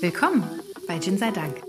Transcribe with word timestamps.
Willkommen 0.00 0.44
bei 0.86 1.00
Gin 1.00 1.18
sei 1.18 1.32
Dank. 1.32 1.60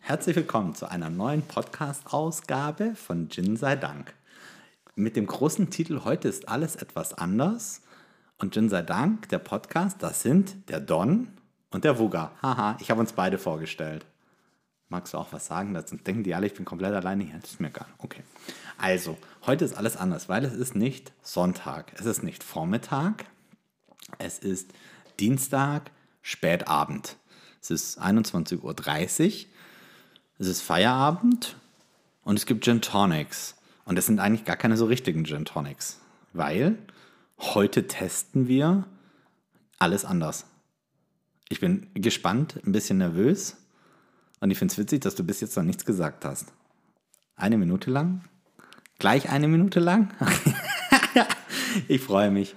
Herzlich 0.00 0.36
willkommen 0.36 0.74
zu 0.74 0.86
einer 0.86 1.08
neuen 1.08 1.40
Podcast-Ausgabe 1.40 2.94
von 2.94 3.30
Gin 3.30 3.56
sei 3.56 3.74
Dank. 3.74 4.12
Mit 4.94 5.16
dem 5.16 5.26
großen 5.26 5.70
Titel 5.70 6.02
Heute 6.04 6.28
ist 6.28 6.48
alles 6.48 6.76
etwas 6.76 7.14
anders. 7.14 7.80
Und 8.36 8.52
Gin 8.52 8.68
sei 8.68 8.82
Dank, 8.82 9.30
der 9.30 9.38
Podcast, 9.38 10.02
das 10.02 10.20
sind 10.20 10.68
der 10.68 10.80
Don 10.80 11.28
und 11.70 11.84
der 11.84 11.98
Wuga. 11.98 12.32
Haha, 12.42 12.76
ich 12.80 12.90
habe 12.90 13.00
uns 13.00 13.14
beide 13.14 13.38
vorgestellt. 13.38 14.04
Magst 14.90 15.14
du 15.14 15.18
auch 15.18 15.32
was 15.32 15.46
sagen 15.46 15.72
dazu? 15.72 15.96
Denken 15.96 16.22
die 16.22 16.34
alle, 16.34 16.48
ich 16.48 16.54
bin 16.54 16.66
komplett 16.66 16.92
alleine 16.92 17.24
hier? 17.24 17.38
Das 17.40 17.52
ist 17.52 17.60
mir 17.60 17.68
egal. 17.68 17.88
Okay. 17.96 18.24
Also, 18.76 19.16
heute 19.46 19.64
ist 19.64 19.74
alles 19.74 19.96
anders, 19.96 20.28
weil 20.28 20.44
es 20.44 20.52
ist 20.52 20.76
nicht 20.76 21.14
Sonntag, 21.22 21.94
es 21.98 22.04
ist 22.04 22.22
nicht 22.22 22.44
Vormittag, 22.44 23.24
es 24.18 24.38
ist 24.38 24.74
Dienstag, 25.18 25.90
Spätabend. 26.22 27.16
Es 27.60 27.70
ist 27.70 28.00
21.30 28.00 28.62
Uhr, 28.62 28.74
es 30.38 30.48
ist 30.48 30.62
Feierabend 30.62 31.56
und 32.22 32.38
es 32.38 32.46
gibt 32.46 32.64
Gin 32.64 32.80
Tonics. 32.80 33.56
Und 33.84 33.98
es 33.98 34.06
sind 34.06 34.20
eigentlich 34.20 34.44
gar 34.44 34.56
keine 34.56 34.76
so 34.76 34.86
richtigen 34.86 35.24
Gin 35.24 35.44
Tonics, 35.44 35.98
weil 36.32 36.78
heute 37.38 37.86
testen 37.88 38.46
wir 38.48 38.86
alles 39.78 40.04
anders. 40.04 40.46
Ich 41.48 41.60
bin 41.60 41.88
gespannt, 41.94 42.60
ein 42.64 42.72
bisschen 42.72 42.98
nervös 42.98 43.56
und 44.40 44.50
ich 44.50 44.58
finde 44.58 44.72
es 44.72 44.78
witzig, 44.78 45.02
dass 45.02 45.16
du 45.16 45.24
bis 45.24 45.40
jetzt 45.40 45.56
noch 45.56 45.64
nichts 45.64 45.84
gesagt 45.84 46.24
hast. 46.24 46.52
Eine 47.36 47.58
Minute 47.58 47.90
lang? 47.90 48.24
Gleich 48.98 49.28
eine 49.28 49.48
Minute 49.48 49.80
lang? 49.80 50.14
ich 51.88 52.00
freue 52.00 52.30
mich. 52.30 52.54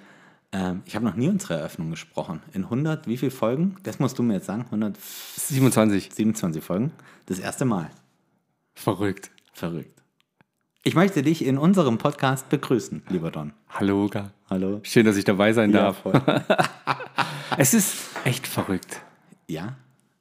Ähm, 0.51 0.81
ich 0.85 0.95
habe 0.95 1.05
noch 1.05 1.15
nie 1.15 1.27
unsere 1.27 1.55
Eröffnung 1.55 1.89
gesprochen. 1.91 2.41
In 2.53 2.63
100, 2.65 3.07
wie 3.07 3.17
viele 3.17 3.31
Folgen? 3.31 3.75
Das 3.83 3.99
musst 3.99 4.17
du 4.19 4.23
mir 4.23 4.35
jetzt 4.35 4.45
sagen. 4.45 4.65
27. 4.69 6.03
127 6.11 6.63
Folgen. 6.63 6.91
Das 7.25 7.39
erste 7.39 7.65
Mal. 7.65 7.89
Verrückt. 8.73 9.31
Verrückt. 9.53 10.01
Ich 10.83 10.93
möchte 10.93 11.23
dich 11.23 11.43
in 11.43 11.57
unserem 11.57 11.97
Podcast 11.97 12.47
begrüßen, 12.49 13.03
lieber 13.09 13.31
Don. 13.31 13.53
Hallo, 13.69 14.05
Uga. 14.05 14.31
Hallo. 14.49 14.81
Schön, 14.83 15.05
dass 15.05 15.15
ich 15.17 15.23
dabei 15.23 15.51
sein 15.53 15.71
Ja, 15.71 15.91
darf. 15.93 16.03
Es 17.57 17.73
ist 17.73 17.95
echt 18.25 18.45
verrückt. 18.47 19.01
ja, 19.47 19.75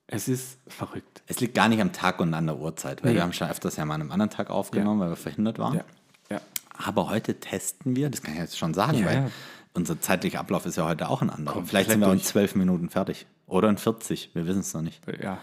Es 0.07 0.29
ist 0.29 0.59
verrückt. 0.69 1.23
es 1.27 1.41
liegt 1.41 1.55
gar 1.55 1.69
nicht 1.69 1.81
am 1.81 1.93
Tag 1.93 2.21
und 2.21 2.33
an 2.33 2.47
der 2.47 2.57
Uhrzeit, 2.59 3.03
weil 3.03 3.11
Nee. 3.11 3.17
wir 3.17 3.23
haben 3.23 3.33
schon 3.33 3.49
öfters 3.49 3.77
ja 3.77 3.85
mal 3.85 3.95
an 3.97 4.03
einem 4.03 4.13
anderen 4.13 4.31
Tag 4.31 4.51
aufgenommen, 4.51 5.01
weil 5.01 5.09
wir 5.11 5.17
verhindert 5.17 5.59
waren. 5.59 5.75
Ja. 5.79 5.85
ja. 6.31 6.41
Aber 6.79 7.09
heute 7.11 7.39
testen 7.41 7.97
wir, 7.97 8.09
das 8.11 8.23
kann 8.23 8.35
ich 8.35 8.41
jetzt 8.41 8.57
schon 8.59 8.73
sagen, 8.73 8.99
Ja, 8.99 9.07
weil 9.07 9.17
ja. 9.17 9.31
Unser 9.75 10.01
zeitlicher 10.01 10.41
Ablauf 10.41 10.65
ist 10.67 10.77
ja 10.77 10.87
heute 10.87 11.09
auch 11.09 11.21
ein 11.21 11.31
anderer. 11.31 11.55
Komplett 11.55 11.71
Vielleicht 11.71 11.91
sind 11.91 12.01
wir 12.01 12.13
in 12.13 12.21
zwölf 12.21 12.55
Minuten 12.55 12.89
fertig. 12.89 13.27
Oder 13.47 13.69
in 13.69 13.77
40, 13.77 14.31
wir 14.35 14.47
wissen 14.47 14.61
es 14.61 14.73
noch 14.73 14.83
nicht. 14.83 15.03
Ja. 15.23 15.39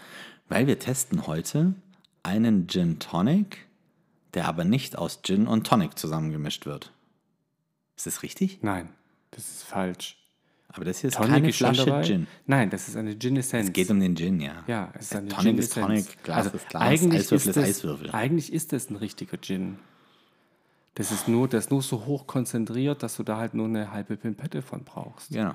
Weil 0.48 0.66
wir 0.66 0.78
testen 0.78 1.26
heute 1.26 1.74
einen 2.22 2.66
Gin 2.66 2.98
Tonic, 2.98 3.66
der 4.34 4.48
aber 4.48 4.64
nicht 4.64 4.98
aus 4.98 5.20
Gin 5.22 5.46
und 5.46 5.66
Tonic 5.66 5.98
zusammengemischt 5.98 6.66
wird. 6.66 6.92
Ist 7.96 8.06
das 8.06 8.22
richtig? 8.22 8.58
Nein, 8.62 8.88
das 9.30 9.48
ist 9.48 9.62
falsch. 9.62 10.18
Aber 10.68 10.86
das 10.86 11.00
hier 11.00 11.08
ist 11.08 11.16
Tonic 11.16 11.32
keine 11.32 11.48
ist 11.50 11.56
Flasche 11.58 11.84
dabei. 11.84 12.02
Gin. 12.02 12.26
Nein, 12.46 12.70
das 12.70 12.88
ist 12.88 12.96
eine 12.96 13.16
Gin-Essenz. 13.18 13.68
Es 13.68 13.72
geht 13.74 13.90
um 13.90 14.00
den 14.00 14.16
Gin, 14.16 14.40
ja. 14.40 14.64
ja, 14.66 14.90
es 14.94 15.06
ist 15.06 15.16
eine 15.16 15.28
Tonic 15.28 15.58
ist 15.58 15.74
Gin-Essenz. 15.74 16.06
Tonic, 16.06 16.22
Glas 16.24 16.46
ist 16.46 16.68
Glas, 16.70 16.82
Eiswürfel 16.82 17.18
ist 17.18 17.32
ist 17.32 17.46
das, 17.48 17.64
Eiswürfel. 17.64 18.10
Eigentlich 18.12 18.52
ist 18.52 18.72
das 18.72 18.88
ein 18.88 18.96
richtiger 18.96 19.38
Gin. 19.38 19.78
Das 20.94 21.10
ist 21.10 21.26
nur, 21.28 21.48
das 21.48 21.64
ist 21.64 21.70
nur 21.70 21.82
so 21.82 22.04
hoch 22.04 22.26
konzentriert, 22.26 23.02
dass 23.02 23.16
du 23.16 23.22
da 23.22 23.38
halt 23.38 23.54
nur 23.54 23.66
eine 23.66 23.92
halbe 23.92 24.16
Pimpette 24.16 24.60
von 24.62 24.84
brauchst. 24.84 25.30
Genau. 25.30 25.54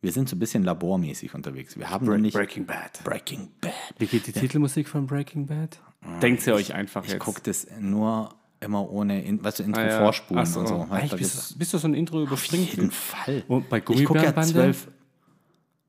Wir 0.00 0.12
sind 0.12 0.28
so 0.28 0.36
ein 0.36 0.38
bisschen 0.38 0.62
labormäßig 0.62 1.34
unterwegs. 1.34 1.76
Wir 1.76 1.90
haben 1.90 2.06
nämlich 2.06 2.32
Breaking 2.34 2.64
Bad. 2.66 3.02
Breaking 3.02 3.50
Bad. 3.60 3.72
Wie 3.98 4.06
geht 4.06 4.28
die 4.28 4.32
Titelmusik 4.32 4.88
von 4.88 5.08
Breaking 5.08 5.46
Bad? 5.46 5.80
Denkt 6.22 6.42
sie 6.42 6.52
euch 6.52 6.72
einfach 6.72 7.04
Ich 7.04 7.10
jetzt. 7.12 7.20
gucke 7.20 7.40
das 7.42 7.66
nur 7.80 8.32
immer 8.60 8.88
ohne, 8.88 9.24
in, 9.24 9.42
weißt 9.42 9.58
du, 9.58 9.62
Intro 9.64 9.80
Ah, 9.80 9.86
ja. 9.88 9.98
vorspulen 9.98 10.46
so. 10.46 10.60
und 10.60 10.66
so. 10.68 10.88
Echt, 10.94 11.16
bist, 11.16 11.50
du- 11.50 11.58
bist 11.58 11.72
du 11.74 11.78
so 11.78 11.88
ein 11.88 11.94
Intro 11.94 12.18
Auf 12.22 12.28
überspringt? 12.28 12.70
jeden 12.76 12.92
Fall. 12.92 13.42
Und 13.48 13.68
bei 13.68 13.78
ich 13.78 14.04
gucke 14.04 14.22
ja 14.22 14.40
zwölf. 14.40 14.86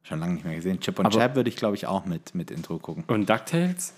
Schon 0.01 0.19
lange 0.19 0.33
nicht 0.33 0.45
mehr 0.45 0.55
gesehen. 0.55 0.79
Chip 0.79 0.97
und 0.97 1.05
Aber- 1.05 1.15
Chap 1.19 1.35
würde 1.35 1.49
ich, 1.49 1.55
glaube 1.55 1.75
ich, 1.75 1.85
auch 1.85 2.05
mit, 2.07 2.33
mit 2.33 2.49
Intro 2.49 2.79
gucken. 2.79 3.03
Und 3.07 3.29
DuckTales? 3.29 3.93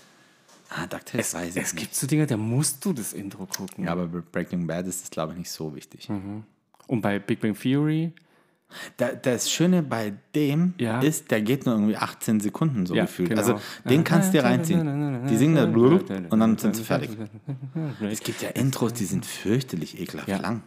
Ah, 0.74 0.86
DuckTales 0.86 1.28
Es, 1.28 1.34
weiß 1.34 1.56
ich 1.56 1.62
es 1.62 1.72
nicht. 1.74 1.82
gibt 1.82 1.94
so 1.94 2.06
Dinge, 2.06 2.26
da 2.26 2.36
musst 2.38 2.82
du 2.84 2.92
das 2.94 3.12
Intro 3.12 3.46
gucken. 3.46 3.84
Ja, 3.84 3.92
aber 3.92 4.06
bei 4.06 4.20
Breaking 4.20 4.66
Bad 4.66 4.86
ist 4.86 5.02
das, 5.02 5.10
glaube 5.10 5.32
ich, 5.32 5.38
nicht 5.38 5.50
so 5.50 5.74
wichtig. 5.74 6.08
Und 6.86 7.00
bei 7.02 7.18
Big 7.18 7.40
Bang 7.40 7.54
Theory? 7.54 8.12
Da, 8.96 9.12
das 9.12 9.50
Schöne 9.50 9.82
bei 9.82 10.14
dem 10.34 10.72
Ja. 10.78 11.00
ist, 11.02 11.30
der 11.30 11.42
geht 11.42 11.66
nur 11.66 11.74
irgendwie 11.74 11.96
18 11.98 12.40
Sekunden 12.40 12.86
so 12.86 12.94
Ja, 12.94 13.02
gefühlt. 13.02 13.28
genau. 13.28 13.42
Also 13.42 13.60
den 13.86 14.02
kannst 14.02 14.28
du 14.28 14.38
dir 14.38 14.44
reinziehen. 14.44 15.26
Die 15.28 15.36
singen 15.36 15.56
da 15.56 15.66
blub 15.66 16.08
und 16.30 16.40
dann 16.40 16.56
sind 16.56 16.74
sie 16.76 16.84
fertig. 16.84 17.10
Es 18.00 18.20
gibt 18.20 18.40
ja 18.40 18.48
Intros, 18.48 18.94
die 18.94 19.04
sind 19.04 19.26
fürchterlich 19.26 20.00
ekelhaft 20.00 20.28
Ja. 20.28 20.38
lang. 20.38 20.62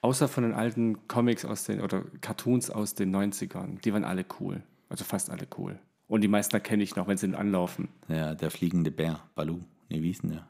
Außer 0.00 0.26
von 0.26 0.42
den 0.42 0.54
alten 0.54 1.06
Comics 1.06 1.44
aus 1.44 1.62
den 1.64 1.80
oder 1.80 2.02
Cartoons 2.20 2.68
aus 2.70 2.94
den 2.96 3.14
90ern. 3.14 3.80
Die 3.84 3.92
waren 3.92 4.02
alle 4.02 4.24
cool. 4.40 4.60
Also 4.88 5.04
fast 5.04 5.30
alle 5.30 5.46
cool. 5.56 5.78
Und 6.12 6.20
die 6.20 6.28
meisten 6.28 6.54
erkenne 6.54 6.82
ich 6.82 6.94
noch, 6.94 7.08
wenn 7.08 7.16
sie 7.16 7.34
anlaufen. 7.34 7.88
Ja, 8.06 8.34
der 8.34 8.50
fliegende 8.50 8.90
Bär, 8.90 9.20
Baloo. 9.34 9.60
Nee, 9.88 10.02
wie 10.02 10.10
ist 10.10 10.22
denn 10.22 10.32
der? 10.32 10.46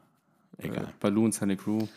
Egal. 0.57 0.89
Baloo 0.99 1.23
und 1.23 1.33
seine 1.33 1.55
Crew. 1.55 1.87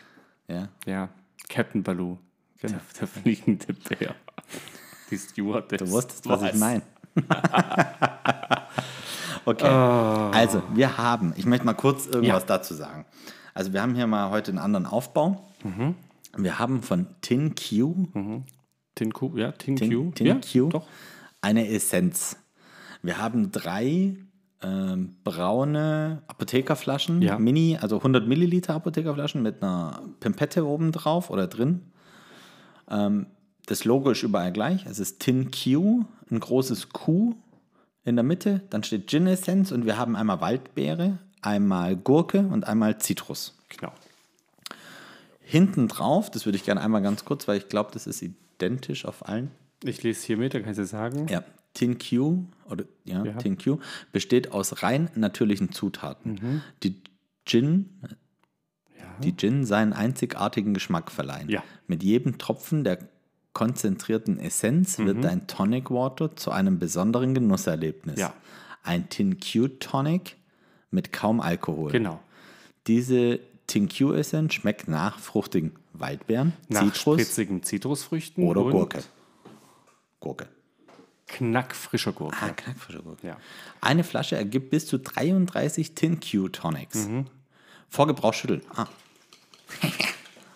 Ja. 0.46 0.68
Ja, 0.86 1.08
Captain 1.48 1.82
Baloo. 1.82 2.16
Der, 2.62 2.70
der 3.00 3.08
fliegende 3.08 3.72
Bär. 3.72 4.14
Die 5.10 5.18
Stewardess. 5.18 5.80
Du 5.80 5.90
wusstest, 5.90 6.28
was, 6.28 6.42
ich 6.44 6.54
meine. 6.54 6.82
okay. 9.44 9.66
Also, 9.66 10.62
wir 10.72 10.96
haben, 10.96 11.34
ich 11.36 11.44
möchte 11.44 11.66
mal 11.66 11.74
kurz 11.74 12.06
irgendwas 12.06 12.42
Ja. 12.42 12.46
dazu 12.46 12.72
sagen. 12.72 13.04
Also, 13.52 13.72
wir 13.72 13.82
haben 13.82 13.96
hier 13.96 14.06
mal 14.06 14.30
heute 14.30 14.52
einen 14.52 14.60
anderen 14.60 14.86
Aufbau. 14.86 15.44
Wir 16.36 16.60
haben 16.60 16.84
von 16.84 17.08
Tin 17.20 17.56
Q, 17.56 18.06
Tin 18.94 19.12
Q, 19.12 19.36
ja, 19.36 19.50
Tin, 19.50 19.74
Tin, 19.74 19.90
Q. 19.90 20.12
Tin 20.12 20.26
ja, 20.28 20.34
Q 20.36 20.68
Doch. 20.68 20.86
eine 21.40 21.66
Essenz. 21.66 22.36
Wir 23.06 23.18
haben 23.18 23.52
drei 23.52 24.16
ähm, 24.62 25.16
braune 25.22 26.22
Apothekerflaschen, 26.26 27.22
Ja. 27.22 27.38
Mini, 27.38 27.78
also 27.80 27.98
100 27.98 28.26
Milliliter 28.26 28.74
Apothekerflaschen 28.74 29.42
mit 29.42 29.62
einer 29.62 30.02
Pimpette 30.20 30.66
oben 30.66 30.92
drauf 30.92 31.30
oder 31.30 31.46
drin. 31.46 31.82
Ähm, 32.90 33.26
das 33.66 33.84
Logo 33.84 34.10
ist 34.10 34.22
überall 34.22 34.52
gleich. 34.52 34.86
Es 34.86 34.98
ist 34.98 35.20
Tin 35.20 35.50
Q, 35.50 36.04
ein 36.30 36.40
großes 36.40 36.90
Q 36.90 37.34
in 38.04 38.16
der 38.16 38.24
Mitte. 38.24 38.62
Dann 38.70 38.82
steht 38.82 39.08
Gin 39.08 39.26
Essenz 39.26 39.72
und 39.72 39.86
wir 39.86 39.98
haben 39.98 40.16
einmal 40.16 40.40
Waldbeere, 40.40 41.18
einmal 41.42 41.96
Gurke 41.96 42.40
und 42.40 42.66
einmal 42.66 42.98
Zitrus. 42.98 43.56
Genau. 43.68 43.92
Hinten 45.40 45.86
drauf, 45.86 46.28
das 46.30 46.44
würde 46.44 46.56
ich 46.56 46.64
gerne 46.64 46.80
einmal 46.80 47.02
ganz 47.02 47.24
kurz, 47.24 47.46
weil 47.46 47.58
ich 47.58 47.68
glaube, 47.68 47.90
das 47.92 48.08
ist 48.08 48.20
identisch 48.22 49.04
auf 49.04 49.28
allen. 49.28 49.50
Ich 49.84 50.02
lese 50.02 50.26
hier 50.26 50.36
mit, 50.36 50.54
dann 50.54 50.64
kannst 50.64 50.80
du 50.80 50.86
sagen. 50.86 51.26
Ja, 51.28 51.44
Tin 51.76 51.98
Q 51.98 52.44
oder 52.70 52.84
ja, 53.04 53.24
Ja. 53.24 53.32
Tin 53.34 53.58
Q 53.58 53.78
besteht 54.10 54.50
aus 54.52 54.82
rein 54.82 55.10
natürlichen 55.14 55.72
Zutaten. 55.72 56.32
Mhm. 56.40 56.62
Die 56.82 57.00
Gin, 57.44 57.90
die 59.22 59.36
Gin 59.36 59.64
seinen 59.64 59.92
einzigartigen 59.92 60.74
Geschmack 60.74 61.10
verleihen. 61.12 61.48
Ja. 61.48 61.62
Mit 61.86 62.02
jedem 62.02 62.38
Tropfen 62.38 62.82
der 62.82 62.98
konzentrierten 63.52 64.38
Essenz 64.40 64.98
wird 64.98 65.22
dein 65.24 65.46
Tonic 65.46 65.90
Water 65.90 66.34
zu 66.34 66.50
einem 66.50 66.78
besonderen 66.78 67.34
Genusserlebnis. 67.34 68.16
Mhm. 68.16 68.20
Ja. 68.20 68.34
Ein 68.82 69.08
Tin 69.08 69.38
Q 69.38 69.68
Tonic 69.78 70.36
mit 70.90 71.12
kaum 71.12 71.40
Alkohol. 71.40 71.92
Genau. 71.92 72.20
Diese 72.86 73.38
Tin 73.66 73.88
Q 73.88 74.12
Essenz 74.12 74.54
schmeckt 74.54 74.88
nach 74.88 75.18
fruchtigen 75.18 75.72
Waldbeeren, 75.92 76.52
Nach 76.68 76.82
Zitrus 76.82 77.20
spritzigen 77.20 77.62
Zitrusfrüchten 77.62 78.44
oder 78.44 78.62
Gurke. 78.62 79.02
Gurke. 80.20 80.48
Knackfrischer 81.26 82.12
Gurke. 82.12 82.36
Ah, 82.40 82.50
knackfrische 82.50 83.02
Gurke. 83.02 83.26
Ja. 83.26 83.36
Eine 83.80 84.04
Flasche 84.04 84.36
ergibt 84.36 84.70
bis 84.70 84.86
zu 84.86 84.98
33 84.98 85.94
Tin 85.94 86.20
Q 86.20 86.48
Tonics. 86.48 87.06
Mhm. 87.06 87.26
Vor 87.88 88.06
Gebrauch 88.06 88.34
schütteln. 88.34 88.62
Ah. 88.74 88.86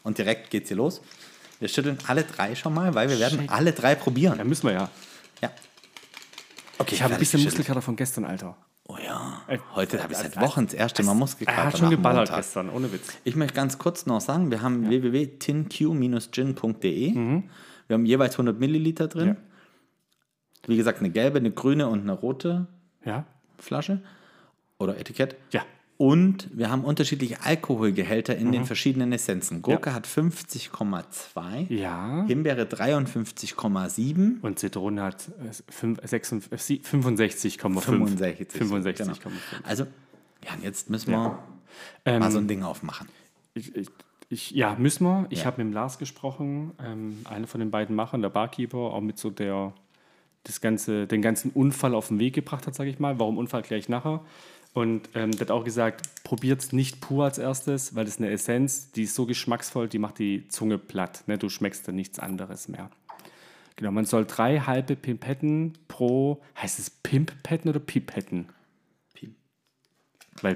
Und 0.02 0.18
direkt 0.18 0.50
geht's 0.50 0.68
hier 0.68 0.76
los. 0.76 1.00
Wir 1.58 1.68
schütteln 1.68 1.98
alle 2.06 2.24
drei 2.24 2.54
schon 2.54 2.72
mal, 2.72 2.94
weil 2.94 3.08
wir 3.10 3.18
werden 3.18 3.40
Shake. 3.40 3.52
alle 3.52 3.72
drei 3.72 3.94
probieren. 3.94 4.38
Ja, 4.38 4.44
müssen 4.44 4.66
wir 4.66 4.72
ja. 4.72 4.88
Ja. 5.42 5.50
Okay, 6.78 6.94
Ich 6.94 7.02
habe 7.02 7.14
ein 7.14 7.20
bisschen. 7.20 7.42
Muskelkater 7.42 7.82
von 7.82 7.96
gestern, 7.96 8.24
Alter. 8.24 8.56
Oh 8.88 8.96
ja. 8.96 9.42
Äh, 9.46 9.58
Heute 9.74 10.02
habe 10.02 10.12
ich 10.14 10.18
äh, 10.18 10.22
seit 10.22 10.36
äh, 10.38 10.40
Wochen 10.40 10.64
das 10.66 10.74
erste 10.74 11.02
Mal 11.02 11.14
Muskelkater 11.14 11.58
Er 11.58 11.66
hat 11.66 11.78
schon 11.78 11.90
geballert 11.90 12.28
Montag. 12.28 12.36
gestern, 12.44 12.70
ohne 12.70 12.90
Witz. 12.92 13.08
Ich 13.24 13.36
möchte 13.36 13.54
ganz 13.54 13.76
kurz 13.78 14.06
noch 14.06 14.20
sagen, 14.20 14.50
wir 14.50 14.62
haben 14.62 14.88
www.tinq-gin.de. 14.88 17.14
Wir 17.14 17.94
haben 17.94 18.06
jeweils 18.06 18.32
100 18.34 18.58
Milliliter 18.58 19.06
drin. 19.08 19.28
Mhm. 19.28 19.34
Ja. 19.34 19.40
Wie 20.70 20.76
gesagt, 20.76 21.00
eine 21.00 21.10
gelbe, 21.10 21.38
eine 21.38 21.50
grüne 21.50 21.88
und 21.88 22.00
eine 22.00 22.12
rote 22.12 22.66
Ja? 23.04 23.24
Flasche 23.58 24.00
oder 24.78 24.96
Etikett. 24.98 25.36
Ja. 25.50 25.62
Und 25.98 26.48
wir 26.56 26.70
haben 26.70 26.84
unterschiedliche 26.84 27.42
Alkoholgehälter 27.42 28.34
in 28.36 28.46
Mhm. 28.48 28.52
den 28.52 28.64
verschiedenen 28.64 29.12
Essenzen. 29.12 29.60
Gurke 29.60 29.92
hat 29.92 30.06
50,2, 30.06 31.66
Ja. 31.68 32.24
Himbeere 32.26 32.64
53,7, 32.66 34.38
Und 34.42 34.58
Zitrone 34.58 35.02
hat 35.02 35.28
äh, 35.28 35.52
fünf- 35.70 36.00
sechsund- 36.04 36.50
äh, 36.52 36.56
sie- 36.56 36.80
65,5. 36.82 37.84
65. 37.84 38.48
65,5. 38.50 39.50
Genau. 39.50 39.62
Also, 39.68 39.84
ja, 40.44 40.50
jetzt 40.62 40.88
müssen 40.88 41.10
wir 41.10 41.38
Ähm, 42.04 42.20
mal 42.20 42.30
so 42.30 42.38
ein 42.38 42.48
Ding 42.48 42.62
aufmachen. 42.62 43.08
Ich, 43.54 43.74
ich, 43.76 43.88
ich, 44.30 44.50
ja, 44.52 44.74
müssen 44.78 45.04
wir. 45.04 45.26
Ich 45.30 45.40
Ja. 45.40 45.46
habe 45.46 45.62
mit 45.62 45.70
dem 45.70 45.74
Lars 45.74 45.98
gesprochen, 45.98 46.72
ähm, 46.82 47.18
einer 47.24 47.46
von 47.46 47.60
den 47.60 47.70
beiden 47.70 47.94
Machern, 47.96 48.22
der 48.22 48.30
Barkeeper, 48.30 48.78
auch 48.78 49.00
mit 49.02 49.18
so 49.18 49.28
der 49.30 49.72
das 50.44 50.60
ganze, 50.60 51.06
den 51.06 51.22
ganzen 51.22 51.50
Unfall 51.50 51.94
auf 51.94 52.08
den 52.08 52.18
Weg 52.18 52.34
gebracht 52.34 52.66
hat, 52.66 52.74
sage 52.74 52.90
ich 52.90 52.98
mal. 52.98 53.18
Warum 53.18 53.38
Unfall 53.38 53.62
gleich 53.62 53.88
nachher. 53.88 54.24
Und 54.72 55.10
ähm, 55.14 55.32
der 55.32 55.40
hat 55.40 55.50
auch 55.50 55.64
gesagt, 55.64 56.22
probiert 56.22 56.62
es 56.62 56.72
nicht 56.72 57.00
pur 57.00 57.24
als 57.24 57.38
erstes, 57.38 57.94
weil 57.96 58.04
das 58.04 58.14
ist 58.14 58.20
eine 58.20 58.30
Essenz, 58.30 58.92
die 58.92 59.02
ist 59.02 59.14
so 59.16 59.26
geschmacksvoll, 59.26 59.88
die 59.88 59.98
macht 59.98 60.18
die 60.20 60.46
Zunge 60.48 60.78
platt. 60.78 61.24
Ne? 61.26 61.38
Du 61.38 61.48
schmeckst 61.48 61.88
dann 61.88 61.96
nichts 61.96 62.20
anderes 62.20 62.68
mehr. 62.68 62.88
Genau, 63.74 63.90
man 63.90 64.04
soll 64.04 64.26
drei 64.26 64.60
halbe 64.60 64.94
Pipetten 64.94 65.72
pro, 65.88 66.40
heißt 66.56 66.78
es 66.78 66.90
Pimppetten 66.90 67.68
oder 67.70 67.80
Pipetten? 67.80 68.48
Pim- 69.14 69.34
Weil 70.40 70.54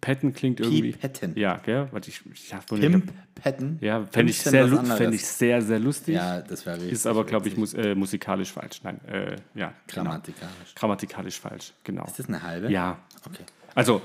Pimppetten 0.00 0.32
klingt 0.32 0.60
irgendwie. 0.60 0.92
Pipetten. 0.92 1.36
Ja, 1.36 1.56
gell? 1.56 1.88
Warte, 1.90 2.10
ich, 2.10 2.20
ich 2.32 2.54
hab 2.54 2.70
wohl 2.70 2.78
nicht- 2.78 2.90
Pimpetten. 3.34 3.78
ja, 3.80 4.04
fände 4.06 4.30
ich, 4.30 4.38
15 4.40 4.50
sehr 4.52 4.96
fänd 4.96 5.14
ich 5.14 5.26
sehr, 5.26 5.62
sehr 5.62 5.78
lustig. 5.78 6.14
Ja, 6.14 6.40
das 6.40 6.64
wäre 6.66 6.76
richtig. 6.76 6.92
ist 6.92 7.06
aber, 7.06 7.24
glaube 7.24 7.48
ich, 7.48 7.56
mus 7.56 7.74
äh, 7.74 7.94
musikalisch 7.94 8.52
falsch. 8.52 8.80
Nein, 8.84 9.00
äh, 9.06 9.36
ja. 9.54 9.72
Genau. 9.86 10.04
Grammatikalisch. 10.04 10.74
Grammatikalisch 10.74 11.40
falsch, 11.40 11.72
genau. 11.84 12.04
Ist 12.04 12.18
das 12.18 12.28
eine 12.28 12.42
halbe? 12.42 12.70
Ja. 12.70 12.98
Okay. 13.26 13.42
Also, 13.74 14.00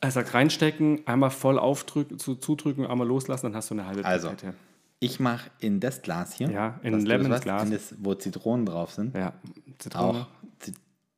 er 0.00 0.10
sagt 0.10 0.34
reinstecken, 0.34 1.06
einmal 1.06 1.30
voll 1.30 1.58
aufdrücken, 1.58 2.18
zu, 2.18 2.34
zudrücken, 2.34 2.86
einmal 2.86 3.06
loslassen, 3.06 3.46
dann 3.46 3.54
hast 3.56 3.70
du 3.70 3.74
eine 3.74 3.86
halbe 3.86 4.04
Also, 4.04 4.30
Pipette. 4.30 4.54
Ich 4.98 5.18
mache 5.20 5.50
in 5.60 5.80
das 5.80 6.02
Glas 6.02 6.34
hier. 6.34 6.50
Ja, 6.50 6.78
in 6.82 6.92
du 6.92 6.98
Lemons 6.98 7.40
Glas. 7.42 7.62
In 7.64 7.70
das, 7.70 7.94
wo 7.98 8.14
Zitronen 8.14 8.66
drauf 8.66 8.92
sind. 8.92 9.14
Ja, 9.14 9.32
Zitrone. 9.78 10.20
Auch 10.20 10.26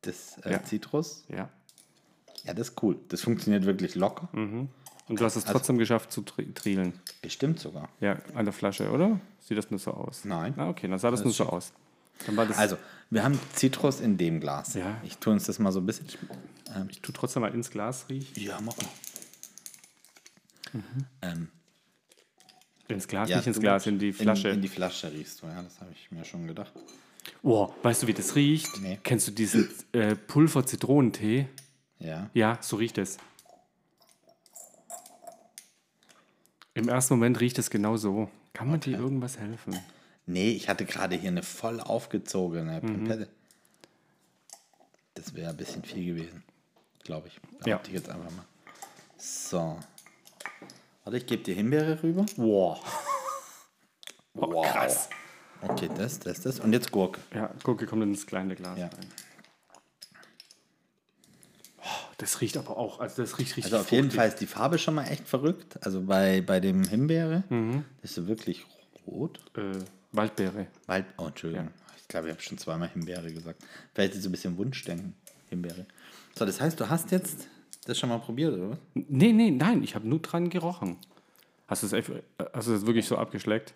das 0.02 0.38
äh, 0.44 0.52
Ja. 0.52 0.62
Zitrus. 0.62 1.24
Ja. 1.28 1.48
Ja, 2.44 2.54
das 2.54 2.70
ist 2.70 2.82
cool. 2.82 2.98
Das 3.08 3.20
funktioniert 3.22 3.64
wirklich 3.64 3.94
locker. 3.94 4.28
Und 4.32 4.68
du 5.08 5.24
hast 5.24 5.36
es 5.36 5.44
Also 5.44 5.52
trotzdem 5.52 5.78
geschafft 5.78 6.12
zu 6.12 6.22
tri 6.22 6.52
trielen. 6.52 6.94
Bestimmt 7.20 7.60
sogar. 7.60 7.88
Ja, 8.00 8.18
an 8.34 8.44
der 8.44 8.52
Flasche, 8.52 8.90
oder? 8.90 9.20
Sieht 9.40 9.58
das 9.58 9.70
nur 9.70 9.78
so 9.80 9.92
aus? 9.92 10.24
Nein. 10.24 10.54
Ah, 10.56 10.68
okay, 10.68 10.88
dann 10.88 10.98
sah 10.98 11.10
das, 11.10 11.24
nur 11.24 11.32
so 11.32 11.46
aus. 11.46 11.72
Das, 12.26 12.58
Also, 12.58 12.76
wir 13.10 13.24
haben 13.24 13.38
Zitrus 13.54 14.00
in 14.00 14.16
dem 14.16 14.40
Glas. 14.40 14.74
Ja. 14.74 15.00
Ich 15.04 15.18
tue 15.18 15.32
uns 15.32 15.44
das 15.44 15.58
mal 15.58 15.72
so 15.72 15.80
ein 15.80 15.86
bisschen. 15.86 16.06
ich 16.88 17.00
tue 17.00 17.12
trotzdem 17.12 17.42
mal 17.42 17.52
ins 17.54 17.70
Glas 17.70 18.06
riechen. 18.08 18.40
Ja, 18.42 18.60
mach 18.60 18.76
mal. 18.76 18.86
Ähm, 21.20 21.48
Ins 22.88 23.08
Glas, 23.08 23.28
ja, 23.28 23.38
nicht 23.38 23.46
ins 23.46 23.60
Glas, 23.60 23.86
in 23.86 23.98
die 23.98 24.12
Flasche. 24.12 24.48
In, 24.48 24.56
in 24.56 24.62
die 24.62 24.68
Flasche 24.68 25.12
riechst 25.12 25.42
du, 25.42 25.46
ja, 25.46 25.62
das 25.62 25.80
habe 25.80 25.90
ich 25.92 26.10
mir 26.10 26.24
schon 26.24 26.46
gedacht. 26.46 26.72
Oh, 27.42 27.72
weißt 27.82 28.02
du, 28.02 28.06
wie 28.06 28.14
das 28.14 28.34
riecht? 28.34 28.80
Nee. 28.80 28.98
Kennst 29.02 29.28
du 29.28 29.32
diesen 29.32 29.68
äh, 29.92 30.14
Pulver-Zitronentee? 30.14 31.46
Ja. 32.02 32.30
Ja, 32.34 32.58
so 32.60 32.76
riecht 32.76 32.98
es. 32.98 33.18
Im 36.74 36.88
ersten 36.88 37.14
Moment 37.14 37.40
riecht 37.40 37.58
es 37.58 37.70
genau 37.70 37.96
so. 37.96 38.30
Kann 38.54 38.68
man 38.70 38.80
dir 38.80 38.98
irgendwas 38.98 39.38
helfen? 39.38 39.78
Nee, 40.26 40.50
ich 40.52 40.68
hatte 40.68 40.84
gerade 40.84 41.16
hier 41.16 41.30
eine 41.30 41.42
voll 41.42 41.80
aufgezogene 41.80 42.80
Mhm. 42.80 42.86
Pimpette. 42.86 43.28
Das 45.14 45.34
wäre 45.34 45.50
ein 45.50 45.56
bisschen 45.56 45.82
viel 45.84 46.14
gewesen, 46.14 46.42
glaube 47.04 47.28
ich. 47.28 47.40
Ja. 47.66 47.80
Ich 47.86 47.92
jetzt 47.92 48.08
einfach 48.08 48.30
mal. 48.30 48.44
So. 49.18 49.78
Warte, 51.04 51.16
ich 51.18 51.26
gebe 51.26 51.42
dir 51.42 51.54
Himbeere 51.54 52.02
rüber. 52.02 52.24
Wow. 52.36 52.80
Wow. 54.34 54.66
krass. 54.66 55.08
Okay, 55.60 55.90
das, 55.96 56.18
das, 56.18 56.40
das. 56.40 56.58
Und 56.60 56.72
jetzt 56.72 56.90
Gurke. 56.90 57.20
Ja, 57.34 57.50
Gurke 57.62 57.86
kommt 57.86 58.02
ins 58.02 58.26
kleine 58.26 58.56
Glas 58.56 58.78
Ja. 58.78 58.86
rein. 58.86 59.06
Das 62.18 62.40
riecht 62.40 62.56
aber 62.56 62.76
auch, 62.76 63.00
also 63.00 63.22
das 63.22 63.38
riecht 63.38 63.56
richtig 63.56 63.64
Also 63.64 63.78
auf 63.78 63.90
jeden 63.90 64.04
fruchtig. 64.04 64.16
Fall 64.16 64.28
ist 64.28 64.40
die 64.40 64.46
Farbe 64.46 64.78
schon 64.78 64.94
mal 64.94 65.04
echt 65.06 65.26
verrückt. 65.28 65.78
Also 65.84 66.02
bei, 66.02 66.40
bei 66.40 66.60
dem 66.60 66.84
Himbeere 66.84 67.42
Mhm. 67.48 67.84
ist 68.02 68.14
sie 68.14 68.26
wirklich 68.28 68.64
rot. 69.06 69.40
Äh, 69.56 69.78
Waldbeere. 70.12 70.66
Wald, 70.86 71.06
oh, 71.18 71.26
Entschuldigung. 71.26 71.68
Ich 72.00 72.08
glaube, 72.08 72.28
ich 72.28 72.32
habe 72.34 72.42
schon 72.42 72.58
zweimal 72.58 72.88
Himbeere 72.90 73.32
gesagt. 73.32 73.62
Vielleicht 73.94 74.12
ist 74.12 74.18
es 74.18 74.24
so 74.24 74.28
ein 74.28 74.32
bisschen 74.32 74.56
Wunschdenken, 74.58 75.14
Himbeere. 75.48 75.86
So, 76.38 76.44
das 76.44 76.60
heißt, 76.60 76.78
du 76.78 76.88
hast 76.88 77.10
jetzt 77.10 77.48
das 77.86 77.98
schon 77.98 78.10
mal 78.10 78.18
probiert, 78.18 78.54
oder 78.54 78.70
was? 78.70 78.78
Nee, 78.94 79.32
nee, 79.32 79.50
nein, 79.50 79.82
ich 79.82 79.94
habe 79.94 80.06
nur 80.06 80.20
dran 80.20 80.50
gerochen. 80.50 80.98
Hast 81.66 81.82
du 81.82 81.86
es 81.86 81.92
eff- 81.94 82.22
hast 82.52 82.68
du 82.68 82.74
es 82.74 82.86
wirklich 82.86 83.06
so 83.06 83.16
abgeschleckt? 83.16 83.72